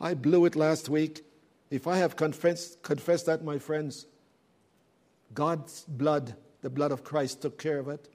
I 0.00 0.14
blew 0.14 0.46
it 0.46 0.56
last 0.56 0.88
week. 0.88 1.22
If 1.70 1.86
I 1.86 1.98
have 1.98 2.16
confessed, 2.16 2.82
confessed 2.82 3.26
that, 3.26 3.44
my 3.44 3.58
friends, 3.58 4.06
God's 5.34 5.84
blood, 5.86 6.34
the 6.62 6.70
blood 6.70 6.92
of 6.92 7.04
Christ, 7.04 7.42
took 7.42 7.58
care 7.58 7.78
of 7.78 7.88
it. 7.88 8.08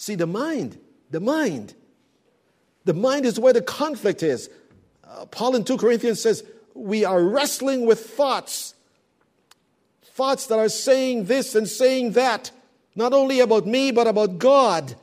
See, 0.00 0.14
the 0.14 0.26
mind, 0.26 0.78
the 1.10 1.20
mind, 1.20 1.74
the 2.86 2.94
mind 2.94 3.26
is 3.26 3.38
where 3.38 3.52
the 3.52 3.60
conflict 3.60 4.22
is. 4.22 4.48
Uh, 5.04 5.26
Paul 5.26 5.54
in 5.56 5.62
2 5.62 5.76
Corinthians 5.76 6.22
says, 6.22 6.42
We 6.72 7.04
are 7.04 7.22
wrestling 7.22 7.84
with 7.84 8.00
thoughts, 8.00 8.72
thoughts 10.02 10.46
that 10.46 10.58
are 10.58 10.70
saying 10.70 11.26
this 11.26 11.54
and 11.54 11.68
saying 11.68 12.12
that, 12.12 12.50
not 12.94 13.12
only 13.12 13.40
about 13.40 13.66
me, 13.66 13.90
but 13.90 14.06
about 14.06 14.38
God 14.38 14.96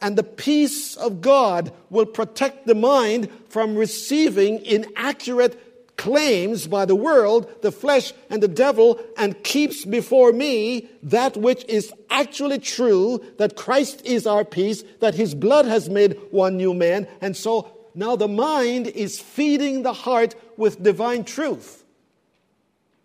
and 0.00 0.16
the 0.16 0.22
peace 0.22 0.96
of 0.96 1.20
God 1.20 1.72
will 1.90 2.06
protect 2.06 2.68
the 2.68 2.76
mind 2.76 3.30
from 3.48 3.74
receiving 3.74 4.64
inaccurate 4.64 5.71
claims 6.02 6.66
by 6.66 6.84
the 6.84 6.96
world, 6.96 7.48
the 7.62 7.70
flesh, 7.70 8.12
and 8.28 8.42
the 8.42 8.48
devil, 8.48 8.98
and 9.16 9.40
keeps 9.44 9.84
before 9.84 10.32
me 10.32 10.88
that 11.00 11.36
which 11.36 11.64
is 11.68 11.92
actually 12.10 12.58
true 12.58 13.24
that 13.38 13.54
Christ 13.54 14.04
is 14.04 14.26
our 14.26 14.44
peace, 14.44 14.82
that 14.98 15.14
his 15.14 15.32
blood 15.32 15.64
has 15.66 15.88
made 15.88 16.18
one 16.32 16.56
new 16.56 16.74
man. 16.74 17.06
And 17.20 17.36
so 17.36 17.70
now 17.94 18.16
the 18.16 18.26
mind 18.26 18.88
is 18.88 19.20
feeding 19.20 19.84
the 19.84 19.92
heart 19.92 20.34
with 20.56 20.82
divine 20.82 21.22
truth. 21.22 21.84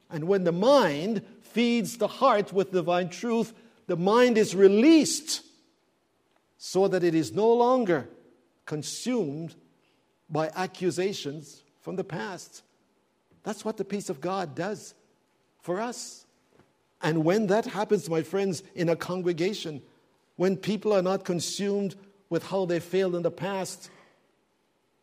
And 0.09 0.23
when 0.23 0.43
the 0.43 0.51
mind 0.51 1.21
feeds 1.43 1.97
the 1.97 2.07
heart 2.07 2.51
with 2.51 2.71
divine 2.71 3.09
truth, 3.09 3.53
the 3.85 3.95
mind 3.95 4.39
is 4.39 4.55
released 4.55 5.43
so 6.57 6.87
that 6.87 7.03
it 7.03 7.13
is 7.13 7.31
no 7.31 7.53
longer 7.53 8.09
consumed 8.65 9.53
by 10.31 10.49
accusations 10.55 11.61
from 11.81 11.95
the 11.95 12.03
past. 12.03 12.63
That's 13.47 13.63
what 13.63 13.77
the 13.77 13.85
peace 13.85 14.09
of 14.09 14.19
God 14.19 14.55
does 14.55 14.93
for 15.61 15.79
us. 15.79 16.25
And 17.01 17.23
when 17.23 17.47
that 17.47 17.65
happens, 17.65 18.09
my 18.09 18.21
friends, 18.21 18.61
in 18.75 18.89
a 18.89 18.95
congregation, 18.97 19.81
when 20.35 20.57
people 20.57 20.91
are 20.91 21.01
not 21.01 21.23
consumed 21.23 21.95
with 22.29 22.45
how 22.45 22.65
they 22.65 22.81
failed 22.81 23.15
in 23.15 23.21
the 23.21 23.31
past 23.31 23.89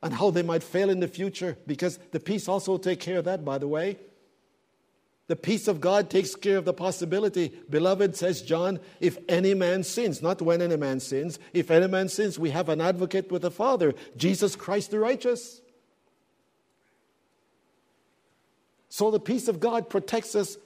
and 0.02 0.12
how 0.12 0.30
they 0.30 0.42
might 0.42 0.62
fail 0.62 0.90
in 0.90 1.00
the 1.00 1.09
future, 1.09 1.57
because 1.66 1.98
the 2.11 2.20
peace 2.20 2.46
also 2.46 2.76
take 2.76 3.00
care 3.00 3.16
of 3.16 3.24
that, 3.24 3.46
by 3.46 3.57
the 3.57 3.66
way. 3.66 3.96
The 5.26 5.37
peace 5.37 5.66
of 5.66 5.80
God 5.80 6.11
takes 6.11 6.35
care 6.35 6.59
of 6.59 6.66
the 6.66 6.74
possibility. 6.74 7.50
Beloved, 7.70 8.14
says 8.14 8.42
John, 8.42 8.78
if 9.00 9.16
any 9.26 9.54
man 9.54 9.85
sins, 9.85 10.20
not 10.20 10.42
when 10.42 10.61
any 10.61 10.76
man 10.76 11.00
sins, 11.00 11.38
if 11.54 11.70
any 11.70 11.88
man 11.88 12.11
sins, 12.11 12.38
we 12.38 12.50
have 12.50 12.68
an 12.68 12.83
advocate 12.83 13.33
with 13.33 13.40
the 13.40 13.50
Father, 13.50 13.94
Jesus 14.18 14.54
Christ 14.54 14.90
the 14.90 14.98
righteous. 14.98 15.62
So 18.94 19.11
the 19.11 19.18
peace 19.18 19.48
of 19.48 19.59
God 19.59 19.90
protects 19.90 20.37
us 20.37 20.57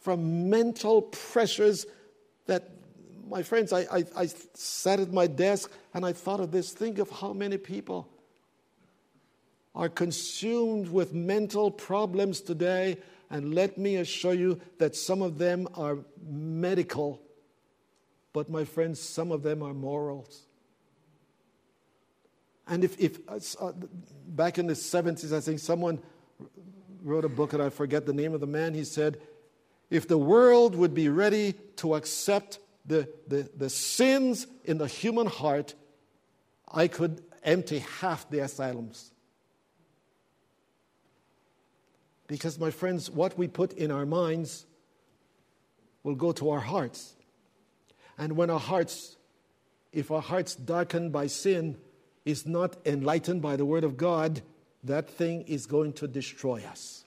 from 0.00 0.48
mental 0.48 1.02
pressures 1.02 1.84
that, 2.46 2.70
my 3.28 3.42
friends, 3.42 3.70
I, 3.70 3.80
I, 3.80 4.04
I 4.16 4.26
sat 4.54 4.98
at 4.98 5.12
my 5.12 5.26
desk 5.26 5.70
and 5.92 6.06
I 6.06 6.14
thought 6.14 6.40
of 6.40 6.52
this. 6.52 6.72
Think 6.72 6.98
of 6.98 7.10
how 7.10 7.34
many 7.34 7.58
people 7.58 8.08
are 9.74 9.90
consumed 9.90 10.90
with 10.90 11.12
mental 11.12 11.70
problems 11.70 12.40
today 12.40 12.96
and 13.28 13.54
let 13.54 13.76
me 13.76 13.96
assure 13.96 14.32
you 14.32 14.58
that 14.78 14.96
some 14.96 15.20
of 15.20 15.36
them 15.36 15.68
are 15.74 15.98
medical, 16.26 17.20
but 18.32 18.48
my 18.48 18.64
friends, 18.64 19.00
some 19.02 19.30
of 19.30 19.42
them 19.42 19.62
are 19.62 19.74
morals. 19.74 20.46
And 22.66 22.84
if, 22.84 22.98
if 22.98 23.18
uh, 23.28 23.72
back 24.28 24.56
in 24.56 24.66
the 24.66 24.72
70s, 24.72 25.36
I 25.36 25.40
think 25.40 25.58
someone 25.58 26.00
wrote 27.02 27.24
a 27.24 27.28
book, 27.28 27.52
and 27.52 27.62
I 27.62 27.68
forget 27.68 28.06
the 28.06 28.12
name 28.12 28.34
of 28.34 28.40
the 28.40 28.46
man, 28.46 28.74
he 28.74 28.84
said, 28.84 29.20
if 29.90 30.06
the 30.06 30.18
world 30.18 30.74
would 30.76 30.94
be 30.94 31.08
ready 31.08 31.54
to 31.76 31.96
accept 31.96 32.58
the, 32.86 33.08
the, 33.26 33.50
the 33.56 33.68
sins 33.68 34.46
in 34.64 34.78
the 34.78 34.86
human 34.86 35.26
heart, 35.26 35.74
I 36.72 36.88
could 36.88 37.22
empty 37.42 37.80
half 38.00 38.30
the 38.30 38.40
asylums. 38.40 39.12
Because, 42.28 42.58
my 42.58 42.70
friends, 42.70 43.10
what 43.10 43.36
we 43.36 43.48
put 43.48 43.72
in 43.72 43.90
our 43.90 44.06
minds 44.06 44.64
will 46.04 46.14
go 46.14 46.30
to 46.32 46.50
our 46.50 46.60
hearts. 46.60 47.14
And 48.16 48.36
when 48.36 48.50
our 48.50 48.60
hearts, 48.60 49.16
if 49.92 50.12
our 50.12 50.22
hearts 50.22 50.54
darkened 50.54 51.12
by 51.12 51.26
sin, 51.26 51.76
is 52.24 52.46
not 52.46 52.76
enlightened 52.86 53.42
by 53.42 53.56
the 53.56 53.64
Word 53.64 53.82
of 53.82 53.96
God, 53.96 54.42
that 54.84 55.08
thing 55.10 55.42
is 55.42 55.66
going 55.66 55.92
to 55.94 56.08
destroy 56.08 56.62
us. 56.70 57.04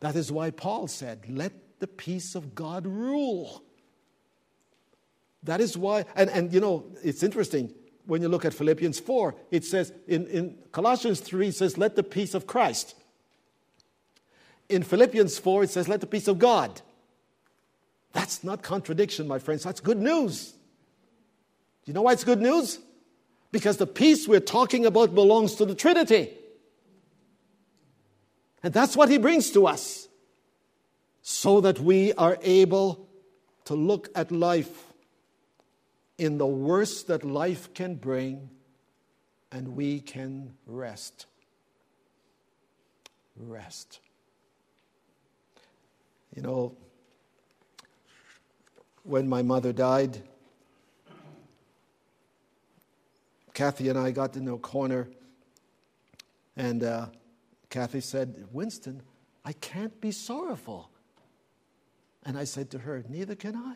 That 0.00 0.16
is 0.16 0.30
why 0.30 0.50
Paul 0.50 0.88
said, 0.88 1.24
Let 1.28 1.52
the 1.78 1.86
peace 1.86 2.34
of 2.34 2.54
God 2.54 2.86
rule. 2.86 3.62
That 5.44 5.60
is 5.60 5.76
why, 5.78 6.04
and, 6.16 6.28
and 6.30 6.52
you 6.52 6.60
know, 6.60 6.86
it's 7.02 7.22
interesting 7.22 7.72
when 8.06 8.22
you 8.22 8.28
look 8.28 8.44
at 8.44 8.54
Philippians 8.54 8.98
4, 9.00 9.34
it 9.50 9.64
says, 9.64 9.92
in, 10.06 10.26
in 10.28 10.58
Colossians 10.72 11.20
3, 11.20 11.48
it 11.48 11.54
says, 11.54 11.78
Let 11.78 11.94
the 11.94 12.02
peace 12.02 12.34
of 12.34 12.46
Christ 12.46 12.94
in 14.68 14.82
Philippians 14.82 15.38
4, 15.38 15.64
it 15.64 15.70
says, 15.70 15.88
Let 15.88 16.00
the 16.00 16.06
peace 16.06 16.28
of 16.28 16.38
God. 16.38 16.80
That's 18.12 18.42
not 18.44 18.62
contradiction, 18.62 19.26
my 19.28 19.38
friends. 19.38 19.64
That's 19.64 19.80
good 19.80 19.98
news. 19.98 20.54
You 21.84 21.94
know 21.94 22.02
why 22.02 22.12
it's 22.12 22.24
good 22.24 22.40
news? 22.40 22.78
Because 23.50 23.78
the 23.78 23.86
peace 23.86 24.28
we're 24.28 24.40
talking 24.40 24.84
about 24.84 25.14
belongs 25.14 25.54
to 25.56 25.64
the 25.64 25.74
Trinity. 25.74 26.30
And 28.62 28.74
that's 28.74 28.96
what 28.96 29.08
he 29.08 29.18
brings 29.18 29.50
to 29.52 29.66
us 29.66 30.08
so 31.22 31.60
that 31.60 31.78
we 31.78 32.12
are 32.14 32.38
able 32.42 33.08
to 33.66 33.74
look 33.74 34.08
at 34.14 34.32
life 34.32 34.92
in 36.16 36.38
the 36.38 36.46
worst 36.46 37.06
that 37.06 37.24
life 37.24 37.72
can 37.74 37.94
bring 37.94 38.50
and 39.52 39.76
we 39.76 40.00
can 40.00 40.54
rest. 40.66 41.26
Rest. 43.36 44.00
You 46.34 46.42
know, 46.42 46.76
when 49.04 49.28
my 49.28 49.42
mother 49.42 49.72
died, 49.72 50.22
Kathy 53.58 53.88
and 53.88 53.98
I 53.98 54.12
got 54.12 54.36
into 54.36 54.54
a 54.54 54.58
corner, 54.58 55.08
and 56.56 56.84
uh, 56.84 57.06
Kathy 57.70 58.00
said, 58.00 58.46
Winston, 58.52 59.02
I 59.44 59.52
can't 59.52 60.00
be 60.00 60.12
sorrowful. 60.12 60.90
And 62.24 62.38
I 62.38 62.44
said 62.44 62.70
to 62.70 62.78
her, 62.78 63.02
Neither 63.08 63.34
can 63.34 63.56
I. 63.56 63.74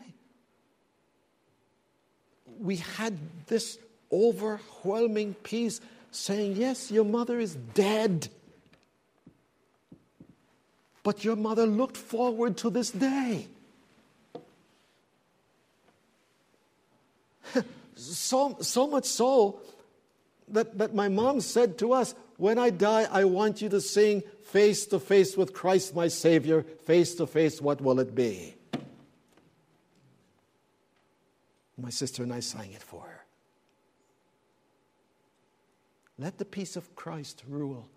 We 2.61 2.77
had 2.77 3.17
this 3.47 3.77
overwhelming 4.09 5.33
peace 5.43 5.81
saying, 6.11 6.55
Yes, 6.55 6.89
your 6.89 7.03
mother 7.03 7.37
is 7.37 7.55
dead. 7.73 8.29
But 11.03 11.25
your 11.25 11.35
mother 11.35 11.65
looked 11.65 11.97
forward 11.97 12.55
to 12.59 12.69
this 12.69 12.89
day. 12.89 13.49
So, 17.95 18.57
so 18.61 18.87
much 18.87 19.05
so 19.05 19.61
that, 20.49 20.77
that 20.77 20.93
my 20.95 21.09
mom 21.09 21.41
said 21.41 21.77
to 21.79 21.93
us, 21.93 22.15
When 22.37 22.57
I 22.57 22.69
die, 22.69 23.07
I 23.09 23.25
want 23.25 23.61
you 23.61 23.69
to 23.69 23.81
sing 23.81 24.23
face 24.43 24.85
to 24.87 24.99
face 24.99 25.37
with 25.37 25.53
Christ 25.53 25.95
my 25.95 26.07
Savior, 26.07 26.63
face 26.63 27.15
to 27.15 27.27
face, 27.27 27.61
what 27.61 27.81
will 27.81 27.99
it 27.99 28.13
be? 28.13 28.55
My 31.77 31.89
sister 31.89 32.23
and 32.23 32.31
I 32.31 32.39
sang 32.39 32.71
it 32.71 32.83
for 32.83 33.01
her. 33.01 33.23
Let 36.17 36.37
the 36.37 36.45
peace 36.45 36.75
of 36.75 36.95
Christ 36.95 37.43
rule. 37.47 37.89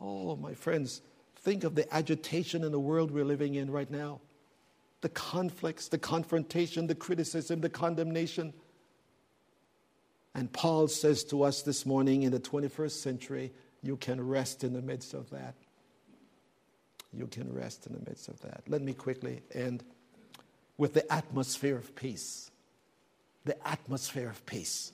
Oh, 0.00 0.36
my 0.36 0.54
friends, 0.54 1.00
think 1.36 1.64
of 1.64 1.74
the 1.74 1.92
agitation 1.94 2.64
in 2.64 2.72
the 2.72 2.80
world 2.80 3.10
we're 3.10 3.24
living 3.24 3.54
in 3.54 3.70
right 3.70 3.90
now 3.90 4.20
the 5.02 5.08
conflicts, 5.10 5.88
the 5.88 5.98
confrontation, 5.98 6.88
the 6.88 6.94
criticism, 6.94 7.60
the 7.60 7.68
condemnation. 7.68 8.52
And 10.36 10.52
Paul 10.52 10.86
says 10.86 11.24
to 11.24 11.44
us 11.44 11.62
this 11.62 11.86
morning 11.86 12.22
in 12.22 12.30
the 12.30 12.38
21st 12.38 13.02
century, 13.02 13.52
you 13.82 13.96
can 13.96 14.20
rest 14.20 14.64
in 14.64 14.74
the 14.74 14.82
midst 14.82 15.14
of 15.14 15.30
that. 15.30 15.54
You 17.10 17.26
can 17.26 17.50
rest 17.54 17.86
in 17.86 17.94
the 17.94 18.10
midst 18.10 18.28
of 18.28 18.38
that. 18.42 18.62
Let 18.68 18.82
me 18.82 18.92
quickly 18.92 19.40
end 19.54 19.82
with 20.76 20.92
the 20.92 21.10
atmosphere 21.10 21.76
of 21.78 21.96
peace. 21.96 22.50
The 23.46 23.56
atmosphere 23.66 24.28
of 24.28 24.44
peace. 24.44 24.92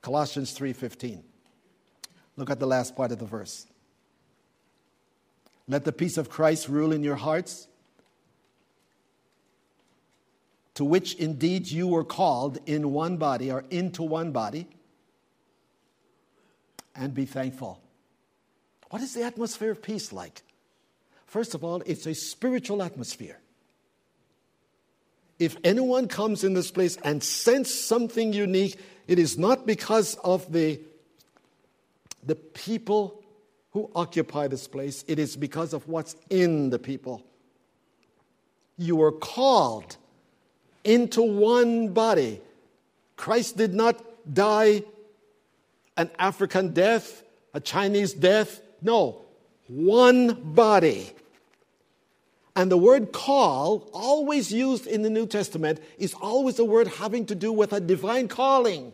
Colossians 0.00 0.54
3:15. 0.54 1.22
Look 2.36 2.48
at 2.48 2.58
the 2.58 2.66
last 2.66 2.96
part 2.96 3.12
of 3.12 3.18
the 3.18 3.26
verse. 3.26 3.66
Let 5.68 5.84
the 5.84 5.92
peace 5.92 6.16
of 6.16 6.30
Christ 6.30 6.68
rule 6.68 6.92
in 6.92 7.02
your 7.02 7.16
hearts, 7.16 7.68
to 10.74 10.84
which 10.84 11.14
indeed 11.14 11.70
you 11.70 11.86
were 11.86 12.04
called 12.04 12.58
in 12.66 12.92
one 12.92 13.16
body 13.16 13.50
or 13.50 13.64
into 13.70 14.02
one 14.02 14.32
body, 14.32 14.66
and 16.94 17.14
be 17.14 17.24
thankful. 17.24 17.80
What 18.90 19.02
is 19.02 19.14
the 19.14 19.24
atmosphere 19.24 19.72
of 19.72 19.82
peace 19.82 20.12
like? 20.12 20.42
First 21.26 21.54
of 21.54 21.64
all, 21.64 21.82
it's 21.86 22.06
a 22.06 22.14
spiritual 22.14 22.82
atmosphere. 22.82 23.38
If 25.38 25.56
anyone 25.64 26.06
comes 26.06 26.44
in 26.44 26.54
this 26.54 26.70
place 26.70 26.96
and 27.02 27.22
sense 27.22 27.74
something 27.74 28.32
unique, 28.32 28.78
it 29.08 29.18
is 29.18 29.36
not 29.36 29.66
because 29.66 30.14
of 30.22 30.52
the, 30.52 30.80
the 32.22 32.36
people 32.36 33.24
who 33.72 33.90
occupy 33.96 34.46
this 34.46 34.68
place, 34.68 35.04
it 35.08 35.18
is 35.18 35.36
because 35.36 35.72
of 35.72 35.88
what's 35.88 36.14
in 36.30 36.70
the 36.70 36.78
people. 36.78 37.24
You 38.78 38.96
were 38.96 39.10
called 39.10 39.96
into 40.84 41.22
one 41.22 41.88
body. 41.88 42.40
Christ 43.16 43.56
did 43.56 43.74
not 43.74 44.02
die 44.32 44.84
an 45.96 46.10
African 46.18 46.72
death, 46.72 47.22
a 47.52 47.60
Chinese 47.60 48.12
death. 48.12 48.60
No, 48.82 49.22
one 49.66 50.54
body. 50.54 51.10
And 52.56 52.70
the 52.70 52.76
word 52.76 53.12
call, 53.12 53.88
always 53.92 54.52
used 54.52 54.86
in 54.86 55.02
the 55.02 55.10
New 55.10 55.26
Testament, 55.26 55.80
is 55.98 56.14
always 56.14 56.58
a 56.58 56.64
word 56.64 56.86
having 56.86 57.26
to 57.26 57.34
do 57.34 57.52
with 57.52 57.72
a 57.72 57.80
divine 57.80 58.28
calling. 58.28 58.92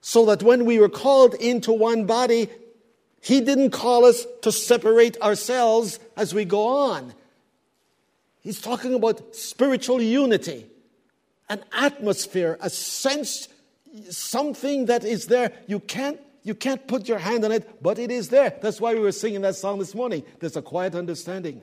So 0.00 0.26
that 0.26 0.42
when 0.42 0.64
we 0.64 0.78
were 0.78 0.88
called 0.88 1.34
into 1.34 1.72
one 1.72 2.06
body, 2.06 2.48
He 3.20 3.40
didn't 3.40 3.70
call 3.70 4.04
us 4.04 4.26
to 4.42 4.50
separate 4.50 5.20
ourselves 5.20 6.00
as 6.16 6.34
we 6.34 6.44
go 6.44 6.66
on. 6.66 7.14
He's 8.46 8.60
talking 8.60 8.94
about 8.94 9.34
spiritual 9.34 10.00
unity, 10.00 10.66
an 11.48 11.64
atmosphere, 11.72 12.56
a 12.60 12.70
sense, 12.70 13.48
something 14.08 14.86
that 14.86 15.02
is 15.02 15.26
there. 15.26 15.50
You 15.66 15.80
can't, 15.80 16.20
you 16.44 16.54
can't 16.54 16.86
put 16.86 17.08
your 17.08 17.18
hand 17.18 17.44
on 17.44 17.50
it, 17.50 17.82
but 17.82 17.98
it 17.98 18.12
is 18.12 18.28
there. 18.28 18.56
That's 18.62 18.80
why 18.80 18.94
we 18.94 19.00
were 19.00 19.10
singing 19.10 19.40
that 19.40 19.56
song 19.56 19.80
this 19.80 19.96
morning. 19.96 20.22
There's 20.38 20.56
a 20.56 20.62
quiet 20.62 20.94
understanding 20.94 21.60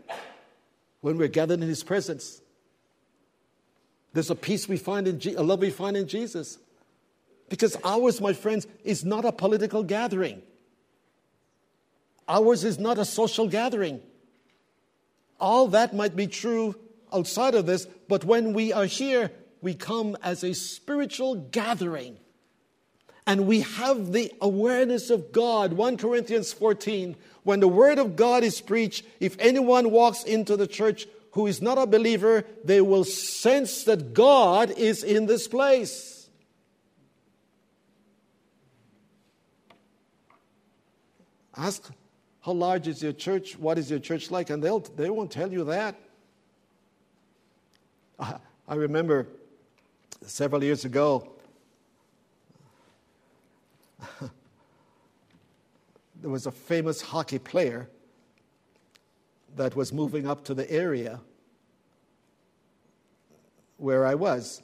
when 0.99 1.17
we're 1.17 1.29
gathered 1.29 1.61
in 1.61 1.69
His 1.69 1.85
presence. 1.85 2.41
There's 4.11 4.29
a 4.29 4.35
peace 4.35 4.67
we 4.67 4.75
find 4.75 5.07
in, 5.07 5.21
Je- 5.21 5.35
a 5.35 5.41
love 5.41 5.61
we 5.61 5.69
find 5.69 5.95
in 5.95 6.09
Jesus. 6.09 6.57
Because 7.47 7.77
ours, 7.85 8.19
my 8.19 8.33
friends, 8.33 8.67
is 8.83 9.05
not 9.05 9.23
a 9.23 9.31
political 9.31 9.83
gathering. 9.83 10.41
Ours 12.27 12.65
is 12.65 12.77
not 12.77 12.97
a 12.97 13.05
social 13.05 13.47
gathering. 13.47 14.01
All 15.43 15.67
that 15.67 15.93
might 15.93 16.15
be 16.15 16.27
true 16.27 16.73
outside 17.11 17.53
of 17.53 17.65
this, 17.65 17.85
but 18.07 18.23
when 18.23 18.53
we 18.53 18.71
are 18.71 18.85
here, 18.85 19.29
we 19.59 19.73
come 19.73 20.15
as 20.23 20.41
a 20.41 20.53
spiritual 20.53 21.35
gathering. 21.35 22.15
And 23.27 23.45
we 23.45 23.59
have 23.59 24.13
the 24.13 24.31
awareness 24.39 25.09
of 25.09 25.33
God. 25.33 25.73
1 25.73 25.97
Corinthians 25.97 26.53
14. 26.53 27.17
When 27.43 27.59
the 27.59 27.67
word 27.67 27.99
of 27.99 28.15
God 28.15 28.45
is 28.45 28.61
preached, 28.61 29.05
if 29.19 29.35
anyone 29.37 29.91
walks 29.91 30.23
into 30.23 30.55
the 30.55 30.65
church 30.65 31.07
who 31.31 31.45
is 31.45 31.61
not 31.61 31.77
a 31.77 31.87
believer, 31.87 32.45
they 32.63 32.79
will 32.79 33.03
sense 33.03 33.83
that 33.83 34.13
God 34.13 34.71
is 34.71 35.03
in 35.03 35.25
this 35.25 35.49
place. 35.49 36.29
Ask 41.57 41.91
how 42.43 42.51
large 42.51 42.87
is 42.89 43.01
your 43.01 43.13
church? 43.13 43.57
What 43.57 43.77
is 43.77 43.89
your 43.89 43.99
church 43.99 44.29
like? 44.29 44.49
And 44.49 44.61
they'll, 44.61 44.81
they 44.81 45.09
won't 45.09 45.31
tell 45.31 45.49
you 45.49 45.63
that. 45.63 45.95
I 48.19 48.75
remember 48.75 49.27
several 50.25 50.61
years 50.61 50.83
ago, 50.83 51.31
there 54.19 54.29
was 56.29 56.45
a 56.45 56.51
famous 56.51 57.01
hockey 57.01 57.39
player 57.39 57.89
that 59.55 59.73
was 59.77 59.93
moving 59.93 60.27
up 60.27 60.43
to 60.45 60.53
the 60.53 60.69
area 60.69 61.21
where 63.77 64.05
I 64.05 64.15
was. 64.15 64.61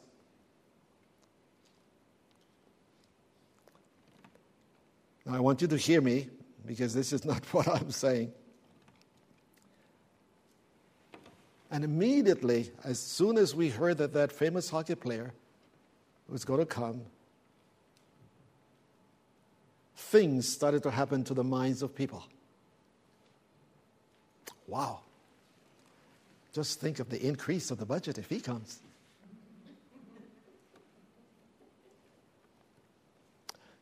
I 5.30 5.40
want 5.40 5.62
you 5.62 5.68
to 5.70 5.78
hear 5.78 6.02
me 6.02 6.28
because 6.70 6.94
this 6.94 7.12
is 7.12 7.26
not 7.26 7.44
what 7.52 7.68
I'm 7.68 7.90
saying. 7.90 8.32
And 11.72 11.84
immediately, 11.84 12.72
as 12.84 13.00
soon 13.00 13.40
as 13.40 13.56
we 13.56 13.70
heard 13.70 13.98
that 13.98 14.14
that 14.14 14.32
famous 14.32 14.70
hockey 14.70 14.94
player 14.94 15.34
was 16.28 16.46
going 16.46 16.60
to 16.60 16.68
come, 16.68 17.02
things 19.96 20.48
started 20.48 20.84
to 20.84 20.92
happen 20.92 21.24
to 21.24 21.34
the 21.34 21.44
minds 21.44 21.82
of 21.82 21.96
people. 21.96 22.24
Wow. 24.68 25.00
Just 26.54 26.80
think 26.80 27.00
of 27.00 27.10
the 27.10 27.20
increase 27.20 27.72
of 27.72 27.80
the 27.80 27.86
budget 27.86 28.20
if 28.20 28.30
he 28.30 28.40
comes. 28.40 28.80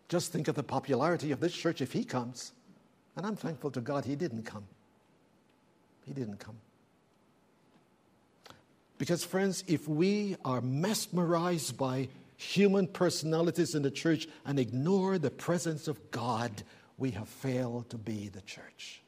Just 0.08 0.32
think 0.32 0.48
of 0.48 0.56
the 0.56 0.64
popularity 0.64 1.34
of 1.34 1.42
this 1.42 1.54
church 1.54 1.82
if 1.82 1.92
he 1.92 2.06
comes. 2.06 2.54
And 3.18 3.26
I'm 3.26 3.36
thankful 3.36 3.72
to 3.72 3.82
God 3.82 4.06
he 4.06 4.16
didn't 4.16 4.44
come. 4.44 4.64
He 6.06 6.14
didn't 6.14 6.38
come. 6.38 6.56
Because, 9.00 9.24
friends, 9.24 9.64
if 9.68 9.88
we 9.88 10.38
are 10.46 10.62
mesmerized 10.62 11.78
by 11.78 12.10
human 12.38 12.86
personalities 12.88 13.74
in 13.74 13.82
the 13.82 13.92
church 13.92 14.28
and 14.46 14.60
ignore 14.60 15.18
the 15.18 15.32
presence 15.32 15.88
of 15.88 16.12
God, 16.12 16.64
we 16.98 17.12
have 17.12 17.28
failed 17.28 17.90
to 17.90 17.98
be 17.98 18.30
the 18.30 18.42
church. 18.42 19.02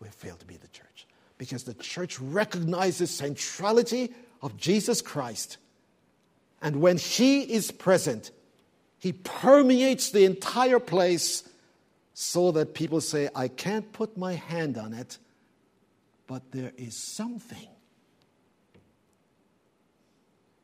We 0.00 0.08
have 0.08 0.14
failed 0.14 0.40
to 0.40 0.46
be 0.46 0.56
the 0.56 0.68
church 0.68 1.06
because 1.36 1.64
the 1.64 1.74
church 1.74 2.18
recognizes 2.18 3.10
centrality 3.10 4.12
of 4.42 4.56
Jesus 4.56 5.02
Christ. 5.02 5.58
And 6.62 6.76
when 6.76 6.96
he 6.96 7.42
is 7.42 7.70
present, 7.70 8.30
he 8.98 9.12
permeates 9.12 10.10
the 10.10 10.24
entire 10.24 10.80
place 10.80 11.44
so 12.14 12.52
that 12.52 12.74
people 12.74 13.00
say, 13.00 13.28
I 13.34 13.48
can't 13.48 13.92
put 13.92 14.16
my 14.16 14.34
hand 14.34 14.78
on 14.78 14.94
it, 14.94 15.18
but 16.28 16.52
there 16.52 16.72
is 16.76 16.96
something. 16.96 17.68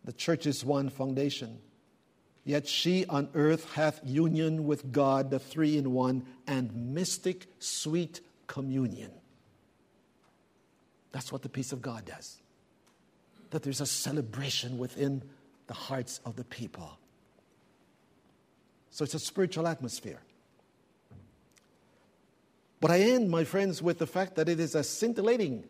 The 0.05 0.13
church 0.13 0.47
is 0.47 0.65
one 0.65 0.89
foundation. 0.89 1.59
Yet 2.45 2.67
she 2.67 3.05
on 3.07 3.29
earth 3.35 3.73
hath 3.75 4.01
union 4.05 4.67
with 4.67 4.93
God, 4.93 5.31
the 5.31 5.41
three 5.41 5.77
in 5.77 5.93
one, 5.93 6.25
and 6.47 6.95
mystic 6.95 7.47
sweet 7.59 8.21
communion. 8.47 9.11
That's 11.13 11.33
what 11.33 11.43
the 11.43 11.49
peace 11.49 11.73
of 11.73 11.83
God 11.83 12.05
does. 12.05 12.39
That 13.51 13.65
there's 13.65 13.81
a 13.81 13.87
celebration 13.87 14.79
within 14.79 15.23
the 15.67 15.75
hearts 15.75 16.21
of 16.25 16.37
the 16.37 16.45
people. 16.45 16.97
So 18.91 19.05
it's 19.05 19.15
a 19.15 19.19
spiritual 19.19 19.67
atmosphere. 19.67 20.21
But 22.81 22.91
I 22.91 23.01
end, 23.01 23.31
my 23.31 23.45
friends, 23.45 23.83
with 23.83 23.99
the 23.99 24.07
fact 24.07 24.37
that 24.37 24.49
it 24.49 24.59
is 24.59 24.75
a 24.75 24.83
scintillating 24.83 25.65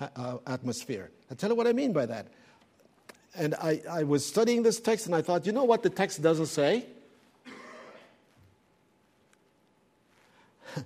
uh, 0.00 0.38
atmosphere. 0.46 1.10
I'll 1.30 1.36
tell 1.36 1.50
you 1.50 1.56
what 1.56 1.66
I 1.66 1.72
mean 1.72 1.92
by 1.92 2.06
that. 2.06 2.28
And 3.34 3.54
I, 3.54 3.82
I 3.88 4.02
was 4.02 4.26
studying 4.26 4.62
this 4.62 4.80
text 4.80 5.06
and 5.06 5.14
I 5.14 5.22
thought, 5.22 5.46
you 5.46 5.52
know 5.52 5.64
what 5.64 5.82
the 5.82 5.90
text 5.90 6.20
doesn't 6.20 6.46
say? 6.46 6.84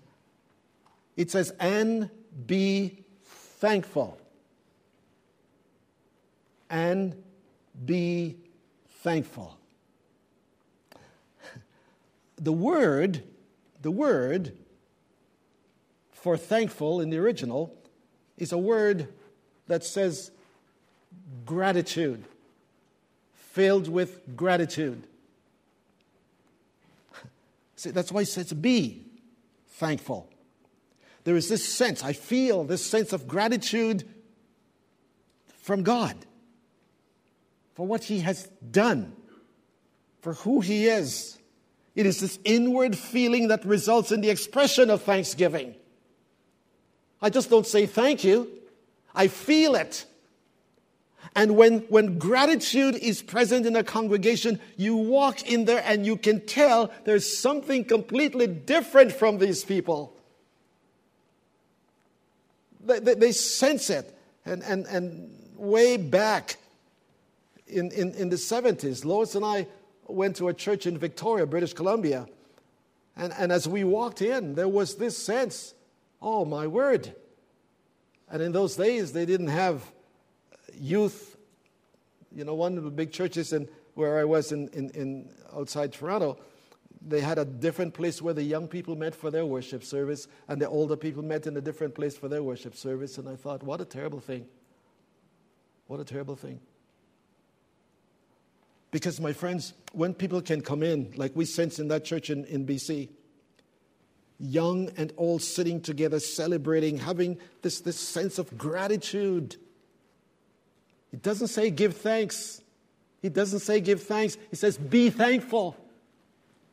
it 1.17 1.31
says, 1.31 1.53
and 1.59 2.11
be 2.47 3.05
thankful. 3.25 4.19
And 6.71 7.23
be 7.85 8.37
thankful. 9.03 9.59
The 12.37 12.53
word, 12.53 13.23
the 13.85 13.91
word 13.91 14.57
for 16.11 16.39
thankful 16.39 17.03
in 17.03 17.11
the 17.11 17.18
original 17.18 17.76
is 18.39 18.51
a 18.51 18.57
word 18.57 19.09
that 19.66 19.85
says 19.85 20.30
gratitude, 21.45 22.24
filled 23.35 23.87
with 23.87 24.35
gratitude. 24.35 25.07
See, 27.76 27.91
that's 27.91 28.11
why 28.11 28.22
it 28.22 28.28
says 28.28 28.55
be 28.55 29.05
thankful. 29.68 30.30
There 31.24 31.37
is 31.37 31.51
this 31.51 31.62
sense, 31.62 32.03
I 32.03 32.14
feel 32.14 32.64
this 32.64 32.85
sense 32.85 33.12
of 33.12 33.28
gratitude 33.28 34.09
from 35.61 35.82
God 35.82 36.16
for 37.74 37.87
what 37.87 38.05
He 38.05 38.20
has 38.20 38.49
done, 38.70 39.12
for 40.22 40.32
who 40.32 40.62
He 40.62 40.87
is. 40.87 41.39
It 41.95 42.07
is 42.07 42.20
this 42.20 42.38
inward 42.45 42.97
feeling 42.99 43.49
that 43.49 43.64
results 43.64 44.11
in 44.11 44.20
the 44.20 44.30
expression 44.30 44.90
of 44.90 45.03
thanksgiving. 45.03 45.74
I 47.22 47.30
just 47.30 47.51
don't 47.51 47.66
say 47.66 47.86
thank 47.86 48.24
you, 48.24 48.51
I 49.14 49.28
feel 49.28 49.74
it. 49.74 50.05
And 51.36 51.57
when, 51.57 51.80
when 51.88 52.18
gratitude 52.18 52.97
is 52.97 53.22
present 53.22 53.66
in 53.66 53.76
a 53.76 53.82
congregation, 53.82 54.61
you 54.76 54.97
walk 54.97 55.42
in 55.42 55.64
there 55.64 55.82
and 55.84 56.05
you 56.05 56.16
can 56.16 56.40
tell 56.47 56.92
there's 57.05 57.38
something 57.38 57.84
completely 57.84 58.47
different 58.47 59.12
from 59.12 59.38
these 59.38 59.64
people. 59.64 60.16
They, 62.80 63.01
they, 63.01 63.14
they 63.14 63.32
sense 63.32 63.90
it. 63.90 64.16
And, 64.47 64.62
and, 64.62 64.86
and 64.86 65.30
way 65.57 65.97
back 65.97 66.57
in, 67.66 67.90
in, 67.92 68.12
in 68.14 68.28
the 68.28 68.36
70s, 68.36 69.05
Lois 69.05 69.34
and 69.34 69.45
I 69.45 69.66
went 70.07 70.37
to 70.37 70.49
a 70.49 70.55
church 70.55 70.87
in 70.87 70.99
Victoria, 70.99 71.47
British 71.47 71.73
Columbia. 71.73 72.27
And, 73.17 73.33
and 73.39 73.53
as 73.53 73.69
we 73.69 73.85
walked 73.85 74.23
in, 74.23 74.55
there 74.55 74.69
was 74.69 74.97
this 74.97 75.17
sense 75.17 75.75
oh, 76.25 76.45
my 76.45 76.67
word. 76.67 77.15
And 78.31 78.43
in 78.43 78.53
those 78.53 78.77
days, 78.77 79.13
they 79.13 79.27
didn't 79.27 79.49
have 79.49 79.85
youth. 80.75 81.37
You 82.35 82.45
know, 82.45 82.55
one 82.55 82.79
of 82.79 82.85
the 82.85 82.91
big 82.91 83.13
churches 83.13 83.53
in, 83.53 83.69
where 83.95 84.19
I 84.19 84.25
was 84.25 84.51
in, 84.51 84.69
in, 84.69 84.91
in 84.91 85.29
outside 85.55 85.93
Toronto, 85.93 86.39
they 87.07 87.21
had 87.21 87.39
a 87.39 87.45
different 87.45 87.93
place 87.93 88.23
where 88.23 88.33
the 88.33 88.43
young 88.43 88.67
people 88.67 88.97
met 88.97 89.15
for 89.15 89.31
their 89.31 89.45
worship 89.45 89.85
service, 89.85 90.27
and 90.49 90.61
the 90.61 90.69
older 90.69 90.97
people 90.97 91.23
met 91.23 91.47
in 91.47 91.57
a 91.59 91.61
different 91.61 91.95
place 91.95 92.17
for 92.17 92.29
their 92.29 92.43
worship 92.43 92.75
service. 92.75 93.19
And 93.19 93.29
I 93.29 93.37
thought, 93.37 93.63
what 93.63 93.81
a 93.83 93.85
terrible 93.85 94.21
thing. 94.21 94.47
What 95.87 96.01
a 96.01 96.05
terrible 96.05 96.35
thing. 96.35 96.61
Because, 98.95 99.20
my 99.20 99.32
friends, 99.32 99.72
when 99.90 100.14
people 100.14 100.40
can 100.40 100.61
come 100.61 100.84
in, 100.84 101.12
like 101.16 101.32
we 101.34 101.47
sense 101.47 101.80
in 101.80 101.88
that 101.88 102.05
church 102.05 102.30
in, 102.30 102.45
in 102.45 102.64
BC, 102.64 103.09
young 104.38 104.88
and 104.97 105.12
old 105.16 105.42
sitting 105.42 105.80
together, 105.80 106.20
celebrating, 106.20 106.99
having 106.99 107.38
this, 107.62 107.80
this 107.80 107.99
sense 107.99 108.38
of 108.38 108.57
gratitude. 108.57 109.57
It 111.12 111.22
doesn't 111.22 111.49
say 111.49 111.70
give 111.70 111.97
thanks. 111.97 112.62
He 113.20 113.30
doesn't 113.30 113.59
say 113.59 113.80
give 113.80 114.01
thanks. 114.01 114.38
He 114.51 114.55
says 114.55 114.78
be 114.78 115.11
thankful. 115.11 115.76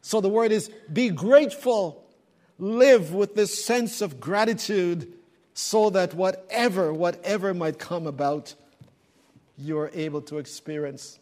So 0.01 0.21
the 0.21 0.29
word 0.29 0.51
is 0.51 0.69
be 0.93 1.09
grateful. 1.09 2.05
Live 2.59 3.15
with 3.15 3.33
this 3.33 3.65
sense 3.65 3.99
of 3.99 4.19
gratitude 4.19 5.11
so 5.55 5.89
that 5.89 6.13
whatever, 6.13 6.93
whatever 6.93 7.55
might 7.55 7.79
come 7.79 8.05
about, 8.05 8.53
you're 9.57 9.89
able 9.95 10.21
to 10.21 10.37
experience 10.37 11.17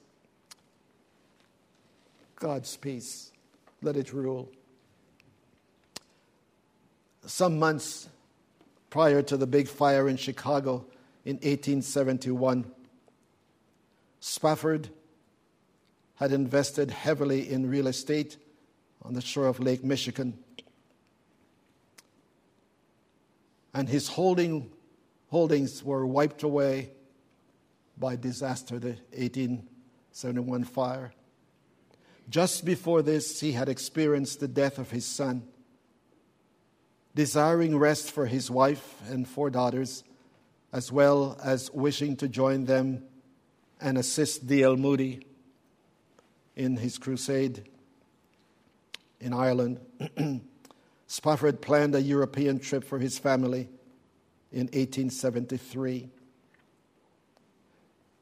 God's 2.40 2.78
peace. 2.78 3.32
Let 3.82 3.98
it 3.98 4.14
rule. 4.14 4.50
Some 7.26 7.60
months 7.60 8.08
prior 8.90 9.22
to 9.22 9.38
the 9.38 9.46
big 9.46 9.68
fire 9.68 10.08
in 10.08 10.18
Chicago 10.18 10.86
in 11.26 11.36
1871, 11.36 12.66
Spafford 14.20 14.90
had 16.16 16.32
invested 16.32 16.92
heavily 16.92 17.50
in 17.52 17.70
real 17.70 17.88
estate 17.88 18.38
on 19.04 19.14
the 19.14 19.22
shore 19.22 19.48
of 19.48 19.60
Lake 19.60 19.84
Michigan. 19.84 20.38
And 23.74 23.88
his 23.88 24.08
holding, 24.08 24.72
holdings 25.30 25.84
were 25.84 26.06
wiped 26.06 26.44
away 26.44 26.90
by 27.98 28.16
disaster, 28.16 28.80
the 28.80 28.98
1871 29.12 30.64
fire. 30.64 31.14
Just 32.30 32.64
before 32.64 33.02
this, 33.02 33.40
he 33.40 33.54
had 33.54 33.68
experienced 33.68 34.40
the 34.40 34.48
death 34.48 34.78
of 34.78 34.92
his 34.92 35.06
son. 35.06 35.44
Desiring 37.16 37.78
rest 37.78 38.12
for 38.12 38.28
his 38.28 38.52
wife 38.52 39.02
and 39.10 39.28
four 39.28 39.50
daughters, 39.50 40.04
as 40.72 40.92
well 40.92 41.40
as 41.44 41.72
wishing 41.74 42.16
to 42.18 42.28
join 42.28 42.66
them 42.66 43.04
and 43.82 43.98
assist 43.98 44.46
D.L. 44.46 44.78
Moody 44.78 45.26
in 46.56 46.78
his 46.78 47.00
crusade 47.00 47.68
in 49.20 49.34
Ireland. 49.34 49.80
Spafford 51.08 51.62
planned 51.62 51.96
a 51.96 52.02
European 52.02 52.60
trip 52.60 52.84
for 52.84 53.00
his 53.00 53.18
family 53.18 53.70
in 54.52 54.68
1873. 54.68 56.10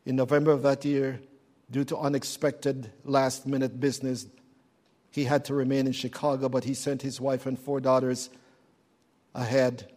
In 0.05 0.15
November 0.15 0.51
of 0.51 0.61
that 0.61 0.85
year, 0.85 1.19
due 1.69 1.83
to 1.85 1.97
unexpected 1.97 2.91
last 3.03 3.45
minute 3.45 3.79
business, 3.79 4.25
he 5.11 5.23
had 5.23 5.45
to 5.45 5.53
remain 5.53 5.87
in 5.87 5.93
Chicago, 5.93 6.49
but 6.49 6.63
he 6.63 6.73
sent 6.73 7.01
his 7.01 7.19
wife 7.19 7.45
and 7.45 7.57
four 7.57 7.79
daughters 7.79 8.29
ahead 9.33 9.91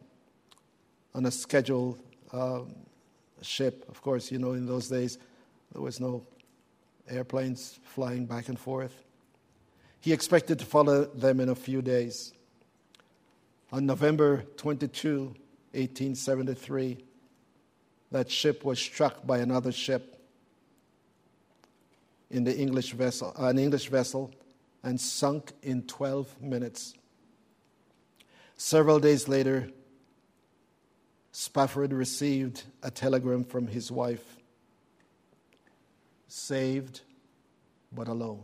on 1.15 1.27
a 1.27 1.31
scheduled 1.31 2.01
um, 2.33 2.75
ship. 3.43 3.85
Of 3.89 4.03
course, 4.03 4.31
you 4.31 4.39
know, 4.39 4.53
in 4.53 4.67
those 4.67 4.89
days, 4.89 5.19
there 5.73 5.83
was 5.83 6.01
no 6.01 6.25
airplanes 7.09 7.79
flying 7.85 8.27
back 8.27 8.49
and 8.49 8.59
forth. 8.59 9.05
He 10.01 10.13
expected 10.13 10.59
to 10.61 10.65
follow 10.65 11.05
them 11.05 11.41
in 11.41 11.49
a 11.49 11.55
few 11.55 11.83
days. 11.83 12.33
On 13.73 13.87
November 13.87 14.45
22, 14.57 15.35
1873, 15.73 17.05
that 18.11 18.31
ship 18.31 18.65
was 18.65 18.79
struck 18.79 19.27
by 19.27 19.39
another 19.39 19.71
ship 19.71 20.20
in 22.31 22.45
the 22.45 22.57
English 22.57 22.93
vessel, 22.93 23.35
uh, 23.39 23.47
an 23.47 23.59
English 23.59 23.89
vessel 23.89 24.33
and 24.83 25.01
sunk 25.01 25.53
in 25.63 25.83
12 25.83 26.41
minutes. 26.41 26.95
Several 28.57 29.01
days 29.01 29.29
later, 29.29 29.71
Spafford 31.33 31.93
received 31.93 32.65
a 32.83 32.91
telegram 32.91 33.45
from 33.45 33.67
his 33.67 33.91
wife. 33.91 34.37
saved 36.29 37.01
but 37.93 38.07
alone. 38.07 38.43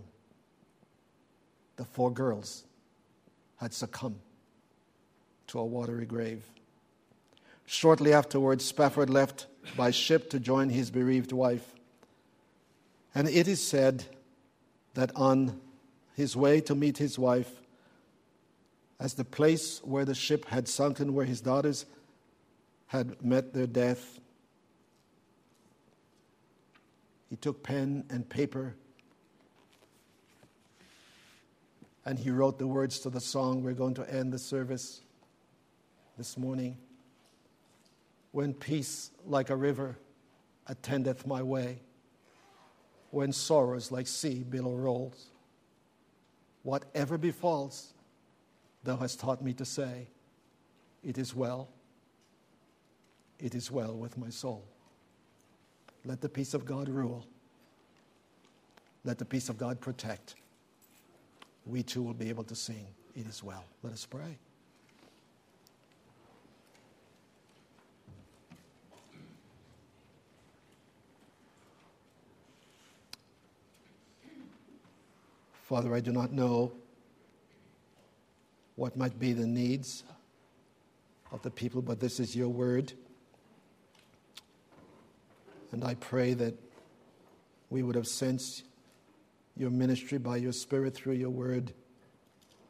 The 1.77 1.85
four 1.85 2.11
girls 2.11 2.65
had 3.59 3.73
succumbed 3.73 4.19
to 5.47 5.61
a 5.61 5.65
watery 5.65 6.05
grave. 6.05 6.43
Shortly 7.65 8.13
afterwards, 8.13 8.65
Spafford 8.65 9.09
left 9.09 9.47
by 9.77 9.93
ship 9.93 10.31
to 10.31 10.41
join 10.41 10.69
his 10.69 10.91
bereaved 10.91 11.31
wife. 11.31 11.76
And 13.17 13.31
it 13.31 13.49
is 13.49 13.67
said 13.67 14.05
that 14.93 15.11
on 15.17 15.59
his 16.17 16.37
way 16.37 16.61
to 16.61 16.75
meet 16.75 16.99
his 16.99 17.19
wife, 17.19 17.51
as 19.01 19.15
the 19.15 19.25
place 19.25 19.81
where 19.83 20.05
the 20.05 20.15
ship 20.15 20.45
had 20.45 20.69
sunken, 20.69 21.15
where 21.15 21.25
his 21.25 21.41
daughters 21.41 21.87
had 22.89 23.25
met 23.25 23.55
their 23.55 23.67
death, 23.67 24.21
he 27.31 27.37
took 27.37 27.63
pen 27.63 28.05
and 28.11 28.29
paper 28.29 28.75
and 32.05 32.19
he 32.19 32.29
wrote 32.31 32.59
the 32.59 32.67
words 32.67 32.99
to 33.01 33.09
the 33.09 33.21
song 33.21 33.63
we're 33.63 33.73
going 33.73 33.95
to 33.95 34.15
end 34.15 34.31
the 34.31 34.39
service 34.39 35.01
this 36.19 36.37
morning. 36.37 36.77
When 38.33 38.53
peace 38.53 39.11
like 39.25 39.49
a 39.49 39.57
river 39.57 39.97
attendeth 40.67 41.27
my 41.27 41.43
way, 41.43 41.81
when 43.11 43.33
sorrows 43.33 43.91
like 43.91 44.07
sea 44.07 44.43
billow 44.43 44.75
rolls, 44.75 45.27
whatever 46.63 47.17
befalls, 47.17 47.93
thou 48.85 48.97
hast 48.97 49.21
taught 49.21 49.43
me 49.43 49.53
to 49.55 49.65
say, 49.65 50.09
It 51.05 51.19
is 51.19 51.35
well, 51.35 51.69
it 53.39 53.55
is 53.55 53.71
well 53.71 53.95
with 53.95 54.17
my 54.19 54.31
soul. 54.31 54.65
Let 56.05 56.21
the 56.21 56.29
peace 56.29 56.55
of 56.55 56.65
God 56.65 56.89
rule. 56.89 57.27
Let 59.05 59.19
the 59.19 59.25
peace 59.25 59.49
of 59.49 59.59
God 59.59 59.81
protect. 59.81 60.35
We 61.65 61.83
too 61.83 62.03
will 62.03 62.15
be 62.15 62.29
able 62.29 62.45
to 62.45 62.55
sing, 62.55 62.87
It 63.15 63.27
is 63.27 63.43
well. 63.43 63.65
Let 63.83 63.93
us 63.93 64.05
pray. 64.05 64.39
Father, 75.69 75.97
I 75.97 76.01
do 76.01 76.13
not 76.13 76.33
know 76.33 76.71
what 78.77 78.97
might 78.97 79.19
be 79.19 79.33
the 79.33 79.49
needs 79.49 80.05
of 81.33 81.43
the 81.43 81.51
people, 81.51 81.83
but 81.83 81.99
this 81.99 82.21
is 82.21 82.37
your 82.37 82.51
word. 82.51 82.93
And 85.73 85.83
I 85.83 85.95
pray 85.95 86.35
that 86.35 86.55
we 87.69 87.83
would 87.83 87.97
have 87.97 88.07
sensed 88.07 88.63
your 89.57 89.71
ministry 89.71 90.19
by 90.19 90.37
your 90.37 90.53
Spirit 90.53 90.95
through 90.95 91.15
your 91.15 91.31
word 91.31 91.73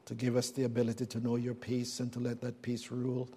to 0.06 0.14
give 0.14 0.34
us 0.34 0.48
the 0.50 0.64
ability 0.64 1.04
to 1.04 1.20
know 1.20 1.36
your 1.36 1.52
peace 1.52 2.00
and 2.00 2.10
to 2.14 2.18
let 2.18 2.40
that 2.40 2.62
peace 2.62 2.90
rule. 2.90 3.28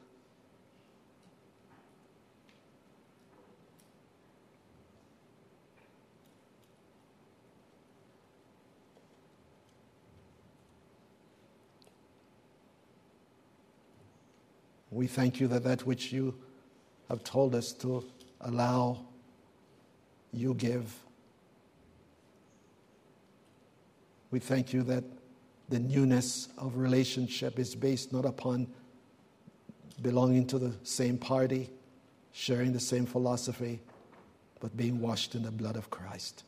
We 14.92 15.08
thank 15.08 15.40
you 15.40 15.48
that 15.50 15.64
that 15.64 15.86
which 15.86 16.12
you 16.12 16.36
have 17.10 17.24
told 17.24 17.56
us 17.56 17.72
to 17.74 18.04
allow, 18.42 19.00
you 20.32 20.54
give. 20.54 20.94
We 24.32 24.40
thank 24.40 24.74
you 24.74 24.84
that 24.84 25.04
the 25.70 25.80
newness 25.80 26.50
of 26.58 26.78
relationship 26.78 27.60
is 27.60 27.76
based 27.76 28.12
not 28.12 28.26
upon 28.26 28.68
belonging 30.02 30.48
to 30.48 30.60
the 30.60 30.74
same 30.84 31.18
party, 31.18 31.70
sharing 32.32 32.74
the 32.74 32.80
same 32.80 33.06
philosophy, 33.06 33.82
but 34.60 34.76
being 34.76 35.00
washed 35.00 35.36
in 35.36 35.44
the 35.44 35.52
blood 35.52 35.76
of 35.76 35.90
Christ. 35.90 36.44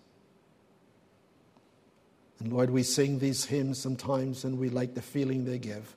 And 2.40 2.52
Lord, 2.52 2.72
we 2.72 2.82
sing 2.82 3.20
these 3.20 3.46
hymns 3.46 3.78
sometimes 3.78 4.44
and 4.44 4.58
we 4.58 4.70
like 4.70 4.96
the 4.96 5.02
feeling 5.02 5.46
they 5.46 5.60
give. 5.60 5.96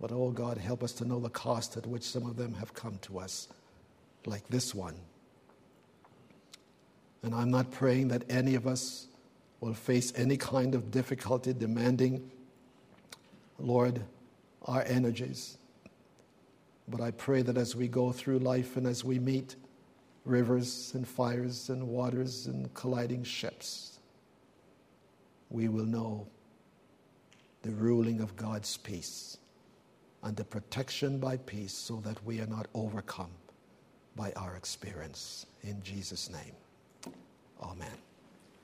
But 0.00 0.12
oh 0.12 0.30
God, 0.30 0.58
help 0.58 0.82
us 0.82 0.92
to 0.94 1.04
know 1.04 1.20
the 1.20 1.30
cost 1.30 1.76
at 1.76 1.86
which 1.86 2.02
some 2.02 2.26
of 2.26 2.36
them 2.36 2.54
have 2.54 2.74
come 2.74 2.98
to 3.02 3.18
us, 3.18 3.48
like 4.26 4.46
this 4.48 4.74
one. 4.74 4.94
And 7.22 7.34
I'm 7.34 7.50
not 7.50 7.70
praying 7.70 8.08
that 8.08 8.24
any 8.28 8.54
of 8.54 8.66
us 8.66 9.08
will 9.60 9.74
face 9.74 10.12
any 10.16 10.36
kind 10.36 10.74
of 10.74 10.90
difficulty 10.90 11.52
demanding, 11.54 12.30
Lord, 13.58 14.02
our 14.66 14.82
energies. 14.82 15.56
But 16.88 17.00
I 17.00 17.10
pray 17.10 17.42
that 17.42 17.56
as 17.56 17.74
we 17.74 17.88
go 17.88 18.12
through 18.12 18.40
life 18.40 18.76
and 18.76 18.86
as 18.86 19.02
we 19.02 19.18
meet 19.18 19.56
rivers 20.24 20.92
and 20.94 21.08
fires 21.08 21.70
and 21.70 21.88
waters 21.88 22.46
and 22.46 22.72
colliding 22.74 23.24
ships, 23.24 23.98
we 25.48 25.68
will 25.68 25.86
know 25.86 26.26
the 27.62 27.70
ruling 27.70 28.20
of 28.20 28.36
God's 28.36 28.76
peace 28.76 29.38
and 30.26 30.36
the 30.36 30.44
protection 30.44 31.20
by 31.20 31.36
peace 31.36 31.72
so 31.72 32.00
that 32.04 32.22
we 32.24 32.40
are 32.40 32.48
not 32.48 32.66
overcome 32.74 33.30
by 34.16 34.32
our 34.32 34.56
experience. 34.56 35.46
In 35.62 35.80
Jesus' 35.84 36.28
name, 36.28 37.14
amen. 37.62 38.05